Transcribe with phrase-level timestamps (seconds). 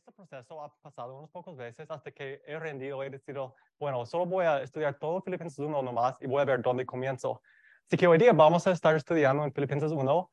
[0.00, 4.24] Este proceso ha pasado unos pocos veces hasta que he rendido he decidido, bueno, solo
[4.24, 7.42] voy a estudiar todo Filipenses 1 nomás y voy a ver dónde comienzo.
[7.86, 10.30] Así que hoy día vamos a estar estudiando en Filipenses 1,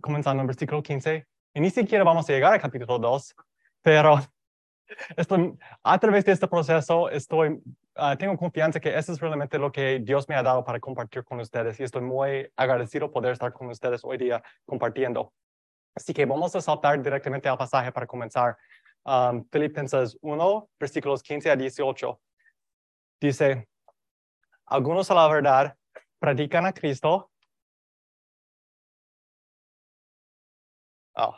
[0.00, 3.36] comenzando en versículo 15, y ni siquiera vamos a llegar al capítulo 2,
[3.82, 4.18] pero
[5.82, 7.62] a través de este proceso estoy,
[7.96, 11.22] ah, tengo confianza que eso es realmente lo que Dios me ha dado para compartir
[11.22, 15.34] con ustedes y estoy muy agradecido poder estar con ustedes hoy día compartiendo.
[15.96, 18.54] Así que vamos a saltar directamente al pasaje para comenzar.
[19.06, 22.20] Um, Filipenses 1, versículos 15 a 18.
[23.20, 23.68] Dice,
[24.66, 25.76] algunos a la verdad
[26.18, 27.30] predican a Cristo.
[31.16, 31.34] Oh.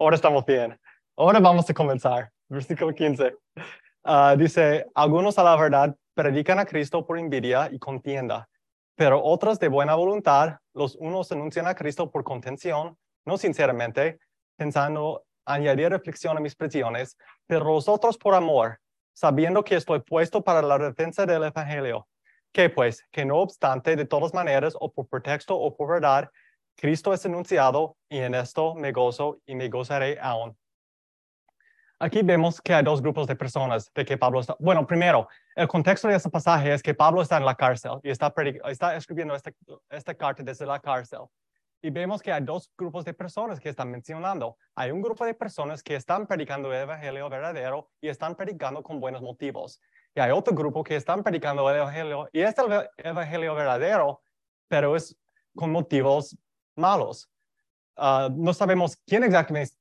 [0.00, 0.76] Ahora estamos bien.
[1.16, 2.32] Ahora vamos a comenzar.
[2.48, 3.36] Versículo 15.
[4.02, 8.48] Ah, dice, algunos a la verdad predican a Cristo por envidia y contienda
[9.02, 14.18] pero otros de buena voluntad, los unos anuncian a Cristo por contención, no sinceramente,
[14.56, 17.16] pensando añadir reflexión a mis prisiones,
[17.46, 18.78] pero los otros por amor,
[19.12, 22.06] sabiendo que estoy puesto para la defensa del Evangelio.
[22.52, 26.30] Que pues, que no obstante, de todas maneras, o por pretexto o por verdad,
[26.76, 30.56] Cristo es anunciado y en esto me gozo y me gozaré aún.
[31.98, 34.56] Aquí vemos que hay dos grupos de personas de que Pablo está.
[34.58, 38.10] Bueno, primero, el contexto de este pasaje es que Pablo está en la cárcel y
[38.10, 38.34] está,
[38.68, 39.52] está escribiendo esta,
[39.88, 41.20] esta carta desde la cárcel.
[41.82, 44.56] Y vemos que hay dos grupos de personas que están mencionando.
[44.76, 49.00] Hay un grupo de personas que están predicando el evangelio verdadero y están predicando con
[49.00, 49.80] buenos motivos.
[50.14, 54.22] Y hay otro grupo que están predicando el evangelio y es el evangelio verdadero,
[54.68, 55.16] pero es
[55.56, 56.38] con motivos
[56.76, 57.28] malos.
[57.96, 59.74] Ah, no sabemos quién exactamente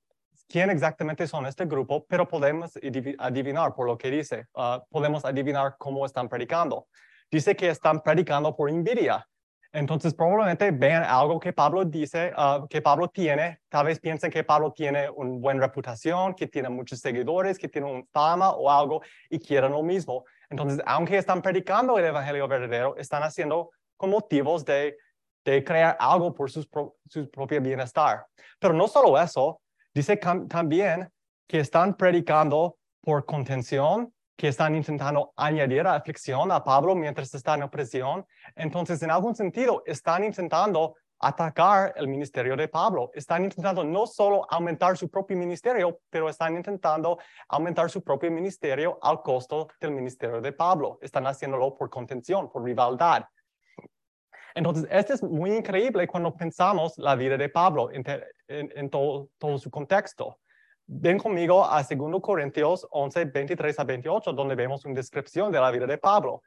[0.52, 2.78] quién exactamente son este grupo, pero podemos
[3.20, 4.48] adivinar por lo que dice.
[4.54, 6.88] Ah, podemos adivinar cómo están predicando.
[7.32, 9.26] Dice que están predicando por envidia.
[9.74, 13.60] Entonces, probablemente vean algo que Pablo dice, ah, que Pablo tiene.
[13.70, 17.90] Tal vez piensen que Pablo tiene una buena reputación, que tiene muchos seguidores, que tiene
[17.90, 20.26] una fama o algo y quieren lo mismo.
[20.50, 24.98] Entonces, aunque están predicando el evangelio verdadero, están haciendo con motivos de,
[25.44, 28.26] crear algo por su propio bienestar.
[28.60, 29.60] Pero no solo eso,
[29.94, 30.16] Dice
[30.48, 31.10] también
[31.48, 37.70] que están predicando por contención, que están intentando añadir aflicción a Pablo mientras está en
[37.70, 38.26] prisión.
[38.56, 43.12] Entonces, en algún sentido, están intentando atacar el ministerio de Pablo.
[43.14, 47.20] Están intentando no solo aumentar su propio ministerio, pero están intentando
[47.50, 50.98] aumentar su propio ministerio al costo del ministerio de Pablo.
[51.04, 53.28] Están haciéndolo por contención, por rivalidad.
[54.56, 60.40] Entonces, esto es muy increíble cuando pensamos la vida de Pablo en, todo, su contexto.
[60.94, 65.72] Ven conmigo a 2 Corintios 11, 23 a 28, donde vemos una descripción de la
[65.72, 66.44] vida de Pablo.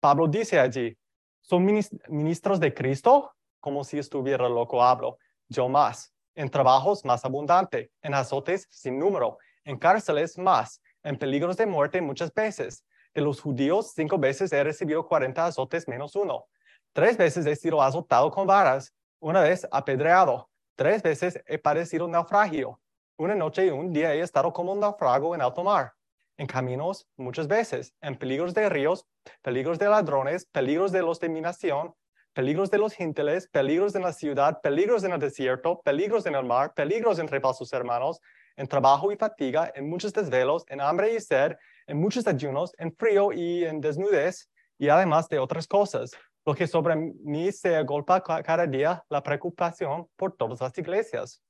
[0.00, 0.94] Pablo dice allí,
[1.40, 1.64] son
[2.08, 5.16] ministros de Cristo, como si estuviera loco hablo,
[5.48, 11.56] yo más, en trabajos más abundante, en azotes sin número, en cárceles más, en peligros
[11.56, 12.84] de muerte muchas veces.
[13.14, 16.44] De los judíos, cinco veces he recibido 40 azotes menos uno.
[16.92, 22.78] Tres veces he sido azotado con varas, una vez apedreado, tres veces he padecido naufragio.
[23.20, 25.92] Una noche y un día he estado como un naufrago en alto mar,
[26.38, 29.06] en caminos muchas veces, en peligros de ríos,
[29.42, 31.94] peligros de ladrones, peligros de los de mi nación,
[32.32, 36.46] peligros de los gentiles, peligros en la ciudad, peligros en el desierto, peligros en el
[36.46, 38.22] mar, peligros entre falsos hermanos,
[38.56, 41.56] en trabajo y fatiga, en muchos desvelos, en hambre y sed,
[41.88, 44.48] en muchos ayunos, en frío y en desnudez,
[44.78, 46.12] y además de otras cosas
[46.46, 51.42] lo que sobre mí se agolpa cada día la preocupación por todas las iglesias.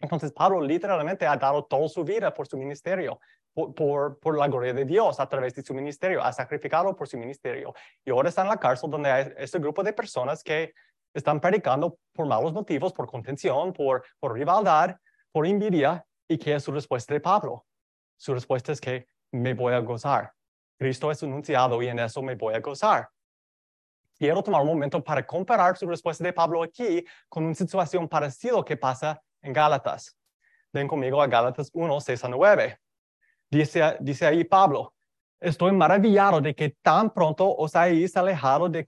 [0.00, 3.20] Entonces Pablo literalmente ha dado toda su vida por su ministerio,
[3.52, 7.18] por, por, la gloria de Dios a través de su ministerio, ha sacrificado por su
[7.18, 7.74] ministerio.
[8.04, 10.72] Y ahora está en la cárcel donde hay este grupo de personas que
[11.12, 14.96] están predicando por malos motivos, por contención, por, por rivalidad,
[15.32, 16.04] por envidia.
[16.28, 17.64] ¿Y qué es su respuesta de Pablo?
[18.16, 20.32] Su respuesta es que me voy a gozar.
[20.78, 23.08] Cristo es anunciado y en eso me voy a gozar
[24.18, 28.64] quiero tomar un momento para comparar su respuesta de Pablo aquí con una situación parecida
[28.64, 30.16] que pasa en Gálatas.
[30.72, 32.78] Ven conmigo a Gálatas 1, 6 a 9.
[33.50, 34.94] Dice, dice ahí Pablo,
[35.40, 38.84] estoy maravillado de que tan pronto os hayáis alejado de,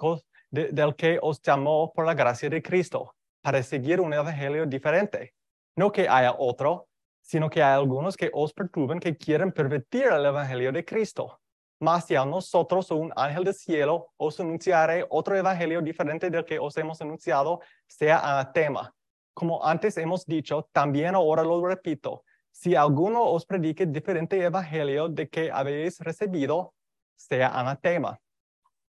[0.50, 5.34] del que os llamó por la gracia de Cristo para seguir un evangelio diferente.
[5.76, 6.88] No que haya otro,
[7.22, 11.40] sino que hay algunos que os perturban que quieren pervertir el evangelio de Cristo
[11.80, 16.58] mas si a nosotros un ángel del cielo os anunciaré otro evangelio diferente del que
[16.58, 18.94] os hemos anunciado, sea anatema.
[19.34, 25.28] Como antes hemos dicho, también ahora lo repito, si alguno os predique diferente evangelio de
[25.28, 26.74] que habéis recibido,
[27.16, 28.20] sea anatema.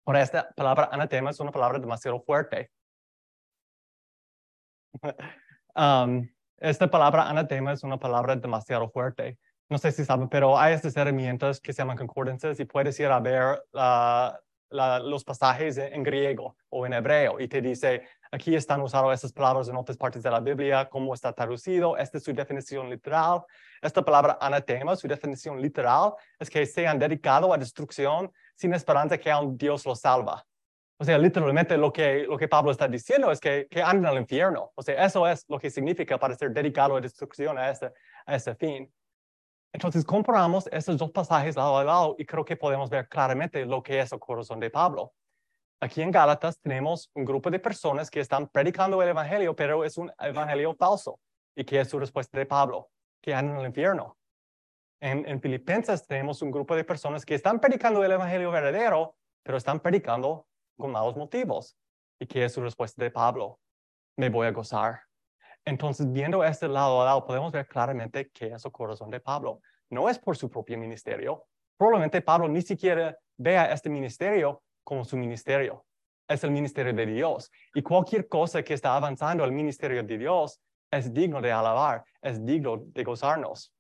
[0.04, 2.72] Por esta palabra anatema es una palabra demasiado fuerte.
[5.80, 9.38] Um, esta palabra anatema es una palabra demasiado fuerte.
[9.70, 13.12] No sé si saben, pero hay estas herramientas que se llaman concordancias y puedes ir
[13.12, 13.64] a ver
[14.70, 19.68] los pasajes en griego o en hebreo y te dice, aquí están usadas estas palabras
[19.70, 23.44] en otras partes de la Biblia, cómo está traducido, esta es su definición literal.
[23.82, 29.18] Esta palabra anatema, su definición literal es que se han dedicado a destrucción sin esperanza
[29.18, 30.46] que un Dios los salva.
[31.00, 34.18] O sea, literalmente lo que, lo que Pablo está diciendo es que, que andan al
[34.18, 34.72] infierno.
[34.74, 37.94] O sea, eso es lo que significa para ser dedicado a destrucción a ese,
[38.26, 38.92] a ese fin.
[39.78, 43.84] Entonces comparamos estos dos pasajes lado a lado y creo que podemos ver claramente lo
[43.84, 45.14] que es el corazón de Pablo.
[45.80, 50.00] Aquí en Gálatas tenemos un grupo de personas que están predicando el evangelio, pero es
[50.00, 51.20] un evangelio falso.
[51.56, 52.90] ¿Y que es su respuesta de Pablo?
[53.22, 54.18] Que andan en el infierno.
[55.00, 59.60] En, en Filipenses tenemos un grupo de personas que están predicando el evangelio verdadero, pero
[59.60, 61.78] están predicando con malos motivos.
[62.20, 63.60] ¿Y que es su respuesta de Pablo?
[64.18, 65.07] Me voy a gozar.
[65.68, 69.60] Entonces, viendo este lado a lado, podemos ver claramente qué es el corazón de Pablo.
[69.90, 71.44] No es por su propio ministerio.
[71.76, 75.86] Probablemente Pablo ni siquiera vea este ministerio como su ministerio.
[76.26, 77.52] Es el ministerio de Dios.
[77.76, 82.46] Y cualquier cosa que está avanzando al ministerio de Dios es digno de alabar, es
[82.46, 83.74] digno de gozarnos.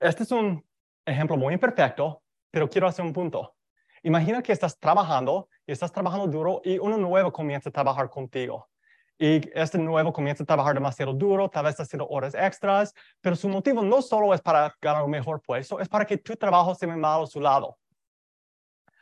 [0.00, 0.64] Este es un
[1.04, 3.54] ejemplo muy imperfecto, pero quiero hacer un punto.
[4.02, 8.70] Imagina que estás trabajando y estás trabajando duro y uno nuevo comienza a trabajar contigo
[9.18, 13.48] y este nuevo comienza a trabajar demasiado duro, tal vez haciendo horas extras, pero su
[13.48, 16.86] motivo no solo es para ganar un mejor puesto, es para que tu trabajo se
[16.86, 17.78] vea mal a su lado.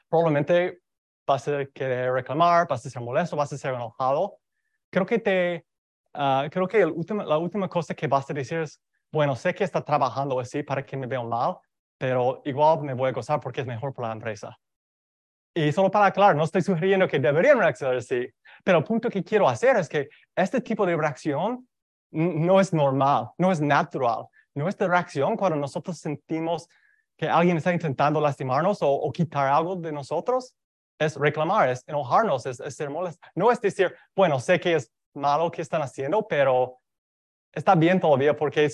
[0.09, 0.81] Probablemente
[1.27, 4.39] vas a querer reclamar, vas a ser molesto, vas a ser enojado.
[4.91, 5.67] Creo que, te,
[6.13, 8.81] ah, creo que la última cosa que vas a decir es,
[9.11, 11.57] bueno, sé que está trabajando así para que me vean mal,
[11.99, 14.57] pero igual me voy a gozar porque es mejor para la empresa.
[15.55, 18.29] Y solo para aclarar, no estoy sugiriendo que deberían reaccionar así,
[18.65, 21.69] pero el punto que quiero hacer es que este tipo de reacción
[22.11, 24.27] no es normal, no es natural.
[24.55, 26.69] Nuestra reacción cuando nosotros sentimos
[27.17, 30.57] que alguien está intentando lastimarnos o, quitar algo de nosotros
[30.99, 33.25] es reclamar, es enojarnos, es, ser molesto.
[33.37, 36.79] No es decir, bueno, sé que es malo lo que están haciendo, pero
[37.53, 38.69] está bien todavía porque,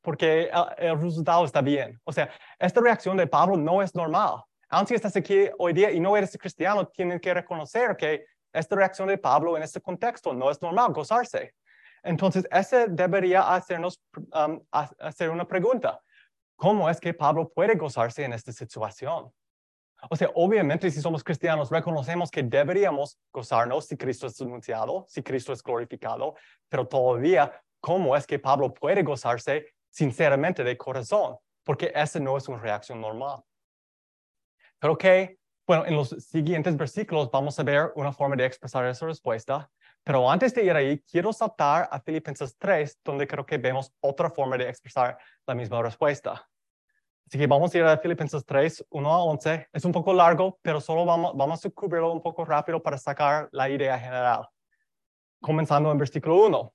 [0.00, 2.00] porque el resultado está bien.
[2.04, 6.00] O sea, esta reacción de Pablo no es normal aunque estás aquí hoy día y
[6.00, 8.24] no eres cristiano, tienen que reconocer que
[8.54, 11.54] esta reacción de Pablo en este contexto no es normal, gozarse.
[12.02, 16.00] Entonces, ese debería hacernos um, hacer una pregunta.
[16.56, 19.30] ¿Cómo es que Pablo puede gozarse en esta situación?
[20.08, 25.22] O sea, obviamente si somos cristianos, reconocemos que deberíamos gozarnos si Cristo es anunciado, si
[25.22, 26.34] Cristo es glorificado,
[26.70, 31.36] pero todavía, ¿cómo es que Pablo puede gozarse sinceramente de corazón?
[31.62, 33.42] Porque esa no es una reacción normal.
[34.82, 39.06] Pero que, bueno, en los siguientes versículos vamos a ver una forma de expresar esa
[39.06, 39.70] respuesta.
[40.02, 44.28] Pero antes de ir ahí, quiero saltar a Filipenses 3, donde creo que vemos otra
[44.28, 46.48] forma de expresar la misma respuesta.
[47.28, 49.68] Así que vamos a ir a Filipenses 3, 1 a 11.
[49.72, 53.48] Es un poco largo, pero solo vamos, vamos a cubrirlo un poco rápido para sacar
[53.52, 54.48] la idea general.
[55.40, 56.74] Comenzando en versículo 1.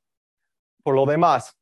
[0.82, 1.54] Por lo demás,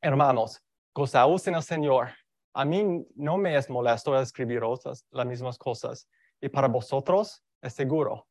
[0.00, 0.62] hermanos,
[0.94, 2.10] gozaos en el Señor
[2.54, 4.62] a mí no me es molesto escribir
[5.10, 6.08] las mismas cosas
[6.40, 8.26] y para vosotros es seguro.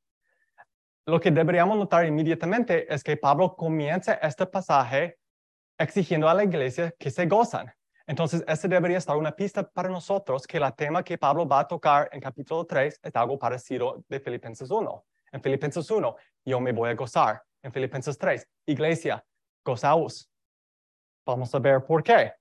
[1.06, 5.18] Lo que deberíamos notar inmediatamente es que Pablo comienza este pasaje
[5.78, 7.74] exigiendo a la iglesia que se gozan.
[8.06, 11.68] Entonces, ese debería estar una pista para nosotros que la tema que Pablo va a
[11.68, 15.06] tocar en capítulo 3 es algo parecido de Filipenses 1.
[15.32, 16.16] En Filipenses 1,
[16.46, 17.42] yo me voy a gozar.
[17.64, 19.24] En Filipenses 3, iglesia,
[19.64, 20.30] gozaos.
[21.26, 22.34] Vamos a ver por qué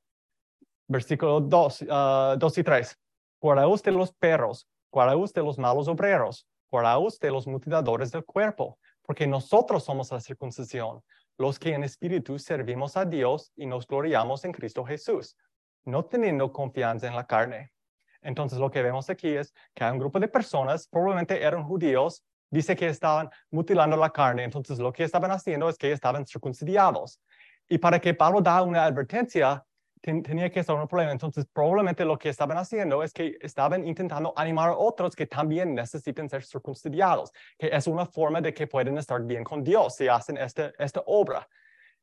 [0.90, 2.98] versículo 2, uh, 2 y 3.
[3.40, 8.78] Guardaos de los perros, guardaos de los malos obreros, guardaos de los mutiladores del cuerpo,
[9.02, 11.00] porque nosotros somos la circuncisión,
[11.38, 15.36] los que en espíritu servimos a Dios y nos gloriamos en Cristo Jesús,
[15.84, 17.72] no teniendo confianza en la carne.
[18.20, 22.22] Entonces lo que vemos aquí es que hay un grupo de personas, probablemente eran judíos,
[22.50, 27.20] dice que estaban mutilando la carne, entonces lo que estaban haciendo es que estaban circuncidados.
[27.68, 29.64] Y para que Pablo da una advertencia,
[30.00, 31.12] tenía que estar un problema.
[31.12, 35.74] Entonces, probablemente lo que estaban haciendo es que estaban intentando animar a otros que también
[35.74, 40.08] necesiten ser circuncidados, que es una forma de que pueden estar bien con Dios si
[40.08, 41.46] hacen este, esta obra.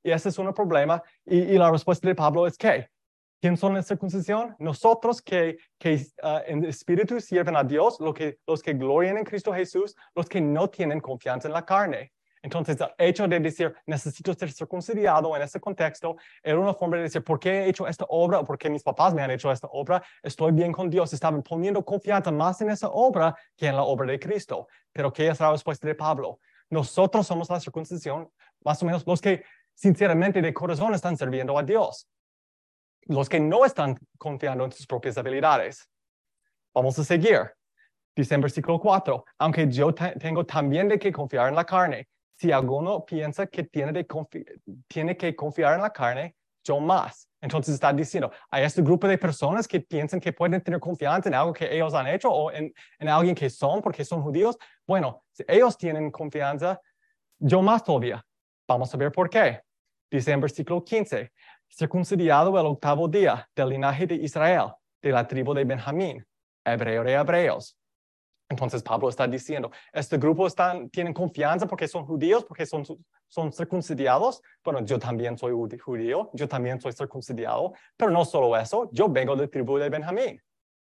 [0.04, 1.01] Y ese es un problema.
[1.25, 2.89] Y, la respuesta de Pablo es que,
[3.42, 4.56] ¿quién son la circuncisión?
[4.60, 9.25] Nosotros que, que ah, en espíritu sirven a Dios, lo que, los que glorian en
[9.25, 12.13] Cristo Jesús, los que no tienen confianza en la carne.
[12.41, 17.03] Entonces, el hecho de decir, necesito ser circuncidado en ese contexto, era una forma de
[17.03, 18.39] decir, ¿por qué he hecho esta obra?
[18.39, 20.01] ¿O por qué mis papás me han hecho esta obra?
[20.22, 21.13] Estoy bien con Dios.
[21.13, 24.67] Estaban poniendo confianza más en esa obra que en la obra de Cristo.
[24.91, 26.39] Pero, ¿qué es la respuesta de Pablo?
[26.70, 28.29] Nosotros somos la circuncisión,
[28.63, 32.08] más o menos los que sinceramente de corazón están sirviendo a Dios.
[33.03, 35.89] Los que no están confiando en sus propias habilidades.
[36.74, 37.53] Vamos a seguir.
[38.15, 42.51] Dice en versículo 4, aunque yo tengo también de que confiar en la carne, si
[42.51, 44.06] alguno piensa que tiene,
[45.17, 47.27] que confiar en la carne, yo más.
[47.41, 51.36] Entonces está diciendo, hay este grupo de personas que piensan que pueden tener confianza en
[51.36, 54.58] algo que ellos han hecho o en, en alguien que son porque son judíos.
[54.86, 56.79] Bueno, si ellos tienen confianza,
[57.39, 58.24] yo más todavía.
[58.67, 59.62] Vamos a ver por qué.
[60.10, 61.32] Dice en versículo 15,
[61.70, 66.25] circuncidado el octavo día del linaje de Israel, de la tribu de Benjamín,
[66.63, 67.77] hebreo de hebreos.
[68.50, 72.84] Entonces Pablo está diciendo, este grupo están, tienen confianza porque son judíos, porque son,
[73.27, 74.42] son circuncidados.
[74.63, 79.36] Bueno, yo también soy judío, yo también soy circuncidado, pero no solo eso, yo vengo
[79.36, 80.42] del tribu de Benjamín.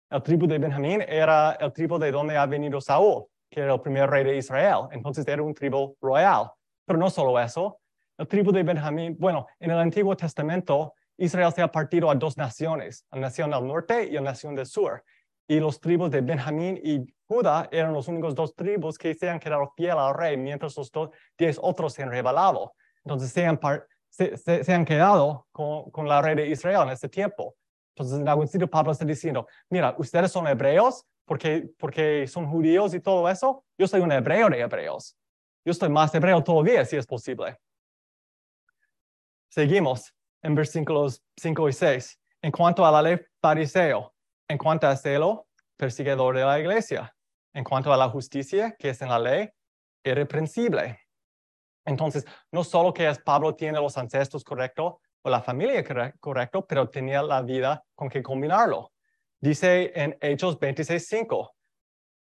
[0.10, 3.82] El tribu de Benjamín era el tribu de donde ha venido Saúl, que era el
[3.82, 4.88] primer rey de Israel.
[4.92, 6.52] Entonces era un tribu royal.
[6.86, 7.80] Pero no solo eso,
[8.18, 12.38] el tribu de Benjamín, bueno, en el Antiguo Testamento, Israel se ha partido a dos
[12.38, 15.04] naciones, la nación del norte y la nación del sur
[15.48, 19.40] y los tribus de Benjamín y Judá eran los únicos dos tribus que se han
[19.40, 20.92] quedado fiel al rey, mientras los
[21.38, 22.74] diez otros se han rebelado.
[23.04, 23.60] Entonces se han,
[24.10, 27.56] se, han quedado con, con, la rey de Israel en ese tiempo.
[27.96, 32.94] Entonces en algún sitio Pablo está diciendo, mira, ustedes son hebreos porque, porque son judíos
[32.94, 33.64] y todo eso.
[33.78, 35.16] Yo soy un hebreo de hebreos.
[35.66, 37.58] Yo estoy más hebreo todavía, si es posible.
[39.50, 42.20] Seguimos en versículos 5 y 6.
[42.42, 44.14] En cuanto a la ley fariseo,
[44.48, 47.14] en cuanto a celo, perseguidor de la iglesia.
[47.54, 49.50] En cuanto a la justicia, que es en la ley,
[50.04, 51.00] irreprensible.
[51.86, 55.84] Entonces, no solo que es Pablo tiene los ancestros correctos o la familia
[56.20, 58.92] correcto, pero tenía la vida con que combinarlo.
[59.40, 61.52] Dice en Hechos 26.5,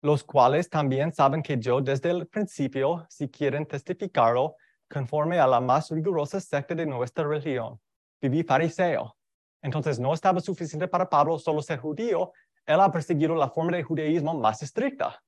[0.01, 4.55] los cuales también saben que yo desde el principio, si quieren testificarlo,
[4.89, 7.79] conforme a la más rigurosa secta de nuestra religión,
[8.21, 9.15] viví fariseo,
[9.61, 12.31] entonces no estaba suficiente para Pablo solo ser judío,
[12.65, 15.21] él ha perseguido la forma de judaísmo más estricta.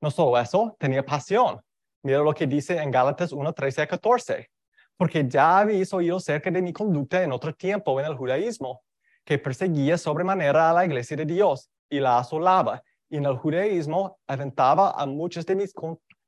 [0.00, 1.60] No solo eso, tenía pasión.
[2.02, 4.50] Mira lo que dice en Gálatas 1, 13 a 14.
[4.96, 8.82] Porque ya habéis oído cerca de mi conducta en otro tiempo en el judaísmo,
[9.24, 12.82] que perseguía sobremanera a la iglesia de Dios y la asolaba.
[13.10, 15.74] Y en el judaísmo aventaba a muchos de mis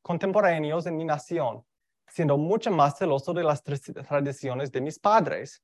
[0.02, 1.64] contemporáneos en mi nación,
[2.08, 5.62] siendo mucho más celoso de las tradiciones de mis padres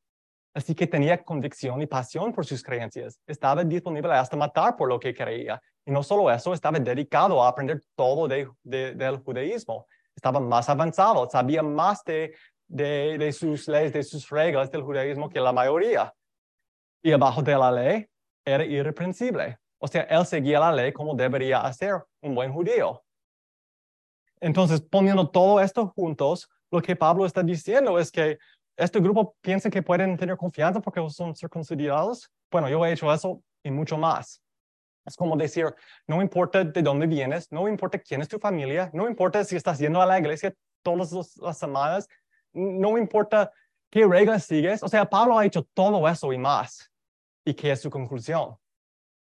[0.57, 3.21] Así que tenía convicción y pasión por sus creencias.
[3.27, 5.61] Estaba disponible hasta matar por lo que creía.
[5.85, 9.87] Y no solo eso, estaba dedicado a aprender todo de, del judaísmo.
[10.15, 12.35] Estaba más avanzado, sabía más de,
[12.69, 16.15] de, sus leyes, de sus reglas del judaísmo que la mayoría.
[17.03, 18.07] Y abajo de la ley
[18.43, 19.59] era irreprensible.
[19.77, 23.05] O sea, él seguía la ley como debería hacer un buen judío.
[24.41, 28.39] Entonces, poniendo todo esto juntos, lo que Pablo está diciendo es que
[28.77, 32.31] este grupo piensa que pueden tener confianza porque son circuncidados.
[32.51, 34.43] Bueno, yo he hecho eso y mucho más.
[35.07, 35.75] Es como decir,
[36.07, 39.79] no importa de dónde vienes, no importa quién es tu familia, no importa si estás
[39.79, 42.09] yendo a la iglesia todas las semanas,
[42.53, 43.53] no importa
[43.91, 44.83] qué reglas sigues.
[44.83, 46.91] O sea, Pablo ha hecho todo eso y más.
[47.45, 48.57] ¿Y qué es su conclusión?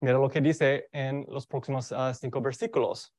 [0.00, 3.14] Mira lo que dice en los próximos ah, cinco versículos.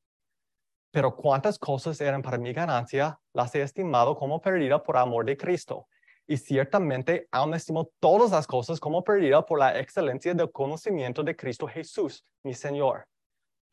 [0.91, 5.35] Pero cuántas cosas eran para mi ganancia, las he estimado como perdida por amor de
[5.35, 5.87] Cristo
[6.27, 11.35] y ciertamente aún estimo todas las cosas como perdida por la excelencia del conocimiento de
[11.35, 13.05] Cristo Jesús, mi Señor,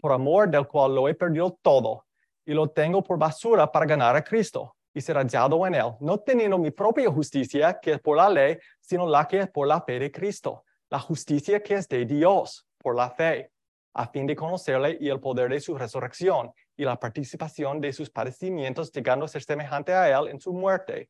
[0.01, 2.05] por amor del cual lo he perdido todo
[2.45, 6.19] y lo tengo por basura para ganar a Cristo y ser hallado en él, no
[6.19, 9.81] teniendo mi propia justicia que es por la ley, sino la que es por la
[9.83, 13.53] fe de Cristo, la justicia que es de Dios por la fe,
[13.95, 18.11] a fin de conocerle y el poder de su resurrección y la participación de sus
[18.11, 21.09] padecimientos, llegando a ser semejante a él en su muerte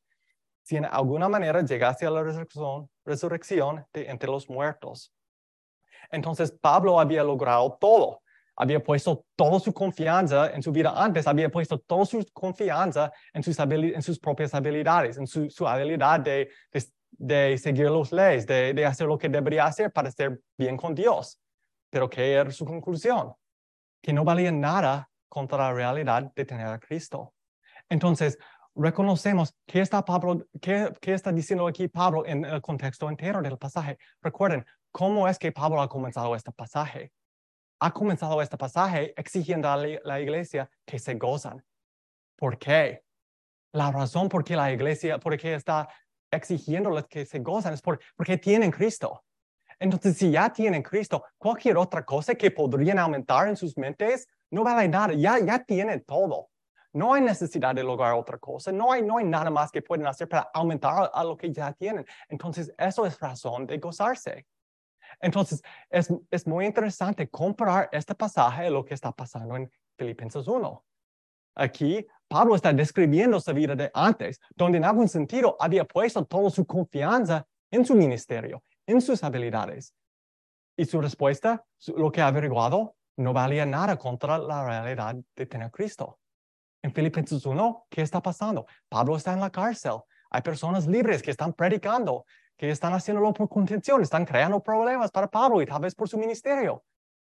[0.62, 5.12] si en alguna manera llegase a la resurrección, resurrección de entre los muertos.
[6.10, 8.22] Entonces Pablo había logrado todo.
[8.56, 13.42] Había puesto toda su confianza en su vida antes, había puesto toda su confianza en
[13.42, 16.50] sus, en sus propias habilidades, en su, habilidad de,
[17.12, 20.94] de, seguir las leyes, de, de hacer lo que debería hacer para estar bien con
[20.94, 21.40] Dios.
[21.88, 23.32] Pero ¿qué era su conclusión?
[24.02, 27.32] Que no valía nada contra la realidad de tener a Cristo.
[27.88, 28.38] Entonces,
[28.74, 33.58] reconocemos qué está, Pablo, qué, qué está diciendo aquí Pablo en el contexto entero del
[33.58, 33.98] pasaje.
[34.22, 37.12] Recuerden, ¿cómo es que Pablo ha comenzado este pasaje?
[37.80, 41.64] Ha comenzado este pasaje exigiendo a la iglesia que se gozan.
[42.36, 43.02] ¿Por qué?
[43.72, 45.88] La razón por qué la iglesia, por qué está
[46.30, 49.24] exigiéndoles que se gozan es porque tienen Cristo.
[49.78, 54.62] Entonces, si ya tienen Cristo, cualquier otra cosa que podrían aumentar en sus mentes no
[54.62, 55.14] vale nada.
[55.14, 56.50] Ya, ya tienen todo.
[56.92, 58.72] No hay necesidad de lograr otra cosa.
[58.72, 61.72] No hay, no hay nada más que pueden hacer para aumentar a lo que ya
[61.72, 62.04] tienen.
[62.28, 64.46] Entonces, eso es razón de gozarse.
[65.20, 70.46] Entonces, es, es muy interesante comparar este pasaje a lo que está pasando en Filipenses
[70.46, 70.84] 1.
[71.56, 76.48] Aquí, Pablo está describiendo su vida de antes, donde en algún sentido había puesto toda
[76.48, 79.94] su confianza en su ministerio, en sus habilidades.
[80.76, 85.70] Y su respuesta, lo que ha averiguado, no valía nada contra la realidad de tener
[85.70, 86.19] Cristo.
[86.82, 88.66] En Filipenses 1, ¿qué está pasando?
[88.88, 90.00] Pablo está en la cárcel.
[90.30, 92.24] Hay personas libres que están predicando,
[92.56, 96.16] que están haciéndolo por contención, están creando problemas para Pablo y tal vez por su
[96.16, 96.82] ministerio.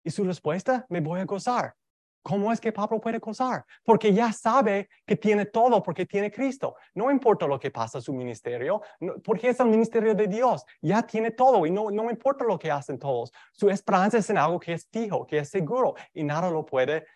[0.04, 1.74] Y su respuesta, me voy a gozar.
[2.22, 3.64] ¿Cómo es que Pablo puede gozar?
[3.84, 6.76] Porque ya sabe que tiene todo, porque tiene Cristo.
[6.94, 8.82] No importa lo que pasa en su ministerio,
[9.24, 10.62] porque es el ministerio de Dios.
[10.82, 13.32] Ya tiene todo y no, no importa lo que hacen todos.
[13.52, 17.06] Su esperanza es en algo que es fijo, que es seguro y nada lo puede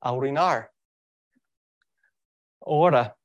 [0.00, 0.70] arruinar.
[2.64, 3.16] Ahora,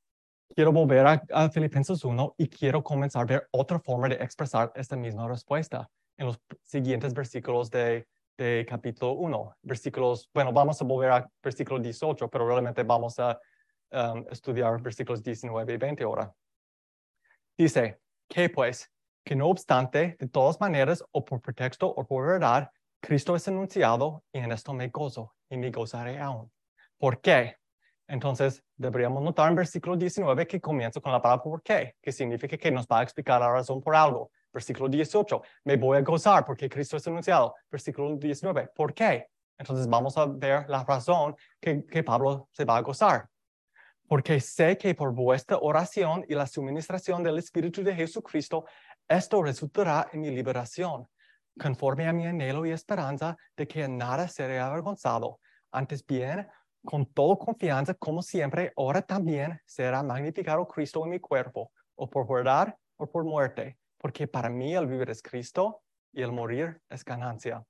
[0.55, 4.71] quiero volver a, a, Filipenses 1 y quiero comenzar a ver otra forma de expresar
[4.75, 10.85] esta misma respuesta en los siguientes versículos de de capítulo 1, versículos, bueno, vamos a
[10.85, 13.39] volver a versículo 18, pero realmente vamos a
[13.91, 16.31] um, estudiar versículos 19 y 20 ahora.
[17.57, 18.91] Dice, que pues,
[19.25, 22.69] que no obstante, de todas maneras, o por pretexto o por verdad,
[23.01, 26.51] Cristo es anunciado y en esto me gozo y me gozaré aún.
[26.99, 27.57] ¿Por qué?
[28.07, 32.57] Entonces, deberíamos notar en versículo 19 que comienza con la palabra por qué, que significa
[32.57, 34.31] que nos va a explicar la razón por algo.
[34.53, 37.53] Versículo 18, me voy a gozar porque Cristo es anunciado.
[37.69, 39.27] Versículo 19, ¿por qué?
[39.57, 43.27] Entonces vamos a ver la razón que, que Pablo se va a gozar.
[44.07, 48.65] Porque sé que por vuestra oración y la suministración del Espíritu de Jesucristo,
[49.05, 51.07] esto resultará en mi liberación,
[51.59, 55.41] conforme a mi anhelo y esperanza de que nada seré avergonzado.
[55.71, 56.47] Antes bien,
[56.87, 62.27] con toda confianza, como siempre, ahora también será magnificado Cristo en mi cuerpo, o por
[62.27, 65.81] verdad o por muerte porque para mí el vivir es Cristo
[66.13, 67.63] y el morir es ganancia.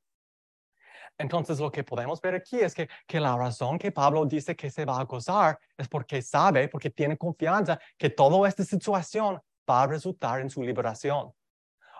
[1.18, 4.70] Entonces lo que podemos ver aquí es que, que la razón que Pablo dice que
[4.70, 9.84] se va a gozar es porque sabe, porque tiene confianza que toda esta situación va
[9.84, 11.32] a resultar en su liberación.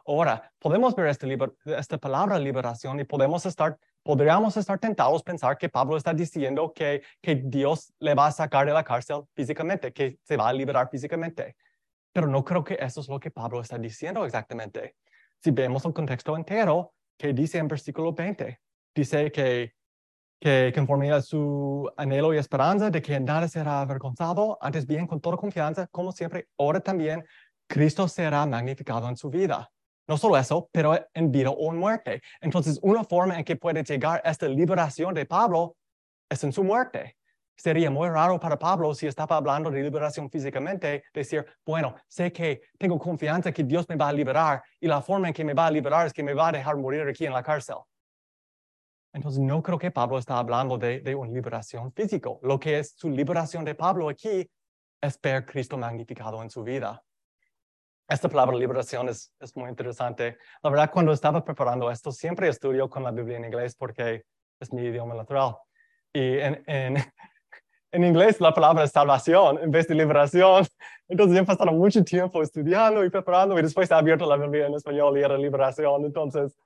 [0.06, 1.28] Ahora, podemos ver esta,
[1.78, 6.72] esta palabra liberación y podemos estar, podríamos estar tentados a pensar que Pablo está diciendo
[6.74, 7.02] que,
[7.44, 11.58] Dios le va a sacar de la cárcel físicamente, que se va a liberar físicamente.
[12.14, 14.96] Pero no creo que eso es lo que Pablo está diciendo exactamente.
[15.44, 18.62] Si vemos el contexto entero, que dice en versículo 20,
[18.96, 19.74] dice que,
[20.40, 25.20] que conforme a su anhelo y esperanza de que nada será avergonzado, antes bien con
[25.20, 27.26] toda confianza, como siempre, ahora también
[27.68, 29.70] Cristo será magnificado en su vida.
[30.08, 32.22] No solo eso, pero en vida o en muerte.
[32.40, 35.76] Entonces, una forma en que puede llegar esta liberación de Pablo
[36.30, 37.18] es en su muerte.
[37.58, 42.62] Sería muy raro para Pablo si estaba hablando de liberación físicamente, decir, bueno, sé que
[42.78, 45.66] tengo confianza que Dios me va a liberar y la forma en que me va
[45.66, 47.78] a liberar es que me va a dejar morir aquí en la cárcel.
[49.12, 52.30] Entonces, no creo que Pablo está hablando de, de una liberación física.
[52.44, 54.48] Lo que es su liberación de Pablo aquí
[55.02, 57.04] es ver Cristo magnificado en su vida.
[58.08, 60.38] Esta palabra liberación es, es muy interesante.
[60.64, 64.24] La verdad, cuando estaba preparando esto, siempre estudio con la Biblia en inglés porque
[64.60, 65.58] es mi idioma natural.
[66.14, 66.98] Y en, en,
[67.92, 70.66] en inglés la palabra es salvación en vez de liberación.
[71.10, 74.76] Entonces he pasado mucho tiempo estudiando y preparando y después he abierto la Biblia en
[74.76, 76.06] español y era liberación.
[76.06, 76.58] Entonces,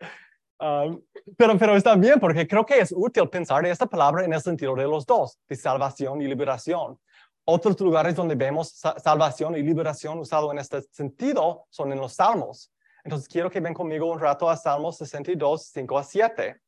[0.60, 1.02] um,
[1.36, 4.76] pero, pero está bien porque creo que es útil pensar esta palabra en el sentido
[4.76, 7.00] de los dos, de salvación y liberación.
[7.46, 12.72] Otros lugares donde vemos salvación y liberación usado en este sentido son en los salmos.
[13.04, 16.62] Entonces quiero que ven conmigo un rato a Salmos 62, 5 a 7.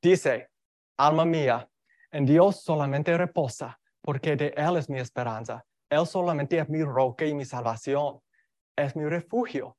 [0.00, 0.50] Dice,
[0.96, 1.68] alma mía,
[2.10, 5.64] en Dios solamente reposa, porque de Él es mi esperanza.
[5.88, 8.20] Él solamente es mi roca y mi salvación.
[8.76, 9.76] Es mi refugio.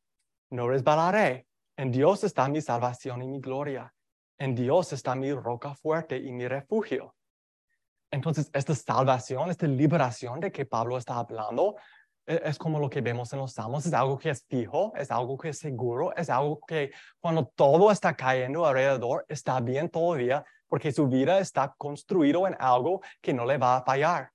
[0.49, 1.47] No resbalaré.
[1.75, 3.93] En Dios está mi salvación y mi gloria.
[4.37, 7.15] En Dios está mi roca fuerte y mi refugio.
[8.13, 11.75] Entonces, esta salvación, esta liberación de que Pablo está hablando,
[12.27, 15.09] e-, es como lo que vemos en los salmos, es algo que es fijo, es
[15.09, 20.45] algo que es seguro, es algo que cuando todo está cayendo alrededor, está bien todavía,
[20.67, 24.29] porque su vida está construido en algo que no le va a fallar.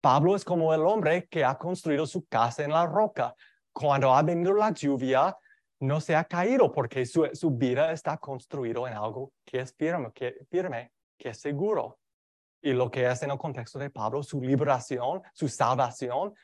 [0.00, 3.36] Pablo es como el hombre que ha construido su casa en la roca.
[3.72, 5.36] Cuando ha venido la lluvia,
[5.78, 10.10] no se ha caído porque su, su vida está construido en algo que es firme,
[10.12, 11.98] que, firme, que es seguro.
[12.62, 16.34] Y lo que es en el contexto de Pablo, su liberación, su salvación,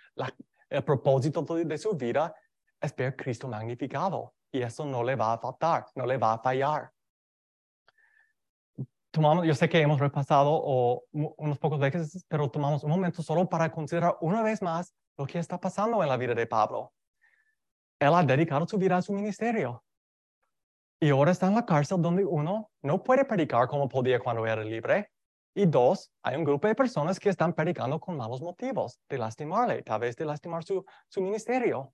[0.68, 2.34] el propósito de su vida
[2.80, 4.34] es ver Cristo magnificado.
[4.50, 6.92] Y eso no le va a faltar, no le va a fallar.
[9.10, 13.48] tomamos, yo sé que hemos repasado o, unos pocos veces, pero tomamos un momento solo
[13.48, 16.92] para considerar una vez más lo que está pasando en la vida de Pablo.
[17.98, 19.84] Él ha dedicado su vida a su ministerio.
[21.00, 24.62] Y ahora está en la cárcel donde uno no puede predicar como podía cuando era
[24.62, 25.11] libre.
[25.54, 29.82] Y dos, hay un grupo de personas que están predicando con malos motivos de lastimarle,
[29.82, 31.92] tal vez de lastimar su, su ministerio.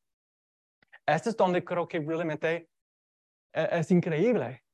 [1.04, 2.68] Este es donde creo que realmente
[3.52, 4.64] es, es increíble.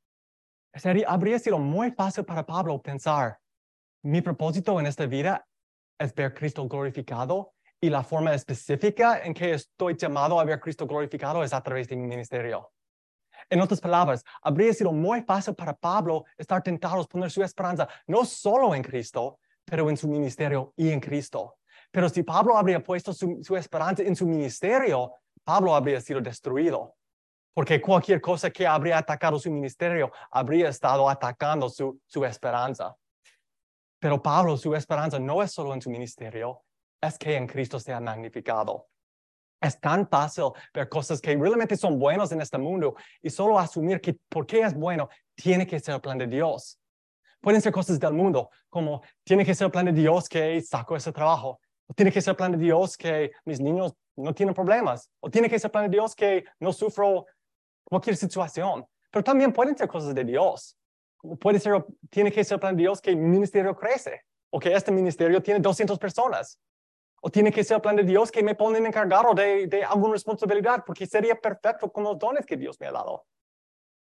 [0.75, 3.38] Sería, habría sido muy fácil para Pablo pensar,
[4.03, 5.47] mi propósito en esta vida
[5.99, 10.87] es ver Cristo glorificado y la forma específica en que estoy llamado a ver Cristo
[10.87, 12.70] glorificado es a través de mi ministerio.
[13.50, 17.88] En otras palabras, habría sido muy fácil para Pablo estar tentado a poner su esperanza
[18.07, 21.57] no solo en Cristo, pero en su ministerio y en Cristo.
[21.90, 25.12] Pero si Pablo habría puesto su, su esperanza en su ministerio,
[25.44, 26.96] Pablo habría sido destruido.
[27.54, 32.96] Porque cualquier cosa que habría atacado su ministerio habría estado atacando su, su esperanza.
[34.00, 36.62] Pero Pablo, su esperanza no es solo en su ministerio,
[37.00, 38.88] es que en Cristo sea magnificado.
[39.64, 43.98] Es tan fácil ver cosas que realmente son buenas en este mundo y solo asumir
[43.98, 46.79] que porque es bueno, tiene que ser el plan de Dios.
[47.40, 50.96] Pueden ser cosas del mundo, como tiene que ser el plan de Dios que saco
[50.96, 54.55] ese trabajo, o tiene que ser el plan de Dios que mis niños no tienen
[54.55, 57.24] problemas, o tiene que ser el plan de Dios que no sufro
[57.85, 58.85] cualquier situación.
[59.11, 60.77] Pero también pueden ser cosas de Dios.
[61.40, 64.74] Puede ser, tiene que ser el plan de Dios que mi ministerio crece, o que
[64.74, 66.61] este ministerio tiene 200 personas,
[67.26, 70.12] o tiene que ser el plan de Dios que me ponen encargado de, de alguna
[70.12, 73.24] responsabilidad, porque sería perfecto con los dones que Dios me ha dado.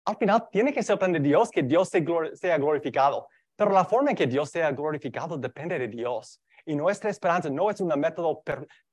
[0.04, 3.28] Al final, tiene que ser el plan de Dios que Dios sea glorificado.
[3.54, 6.42] Pero la forma en que Dios sea glorificado depende de Dios.
[6.64, 8.42] Y nuestra esperanza no es una método,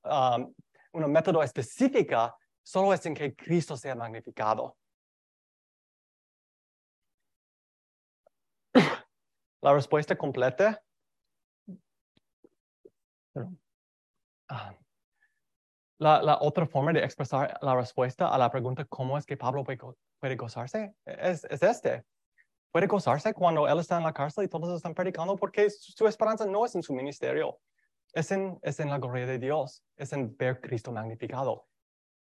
[0.03, 0.53] um,
[0.91, 4.77] una método específica, solo es en que Cristo sea magnificado.
[9.61, 10.83] La respuesta completa
[13.35, 13.62] Ah.
[15.99, 20.35] La, otra forma de expresar la respuesta a la pregunta cómo es que Pablo puede,
[20.35, 22.03] gozarse es, este.
[22.71, 26.45] Puede gozarse cuando él está en la cárcel y todos están predicando porque su, esperanza
[26.45, 27.59] no es en su ministerio,
[28.13, 31.67] es en, es en la gloria de Dios, es en ver Cristo magnificado.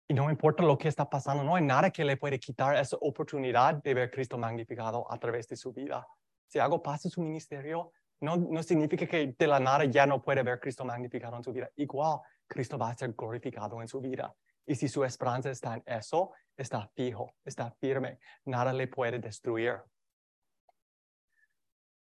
[0.07, 2.97] Y no importa lo que está pasando, no hay nada que le puede quitar esa
[2.99, 6.05] oportunidad de ver Cristo magnificado a través de su vida.
[6.47, 7.91] Si algo pasa en su ministerio,
[8.23, 11.69] no, significa que de la nada ya no puede ver Cristo magnificado en su vida.
[11.75, 14.33] Igual, Cristo va a ser glorificado en su vida.
[14.65, 18.19] Y si su esperanza está en eso, está fijo, está firme.
[18.45, 19.75] Nada le puede destruir.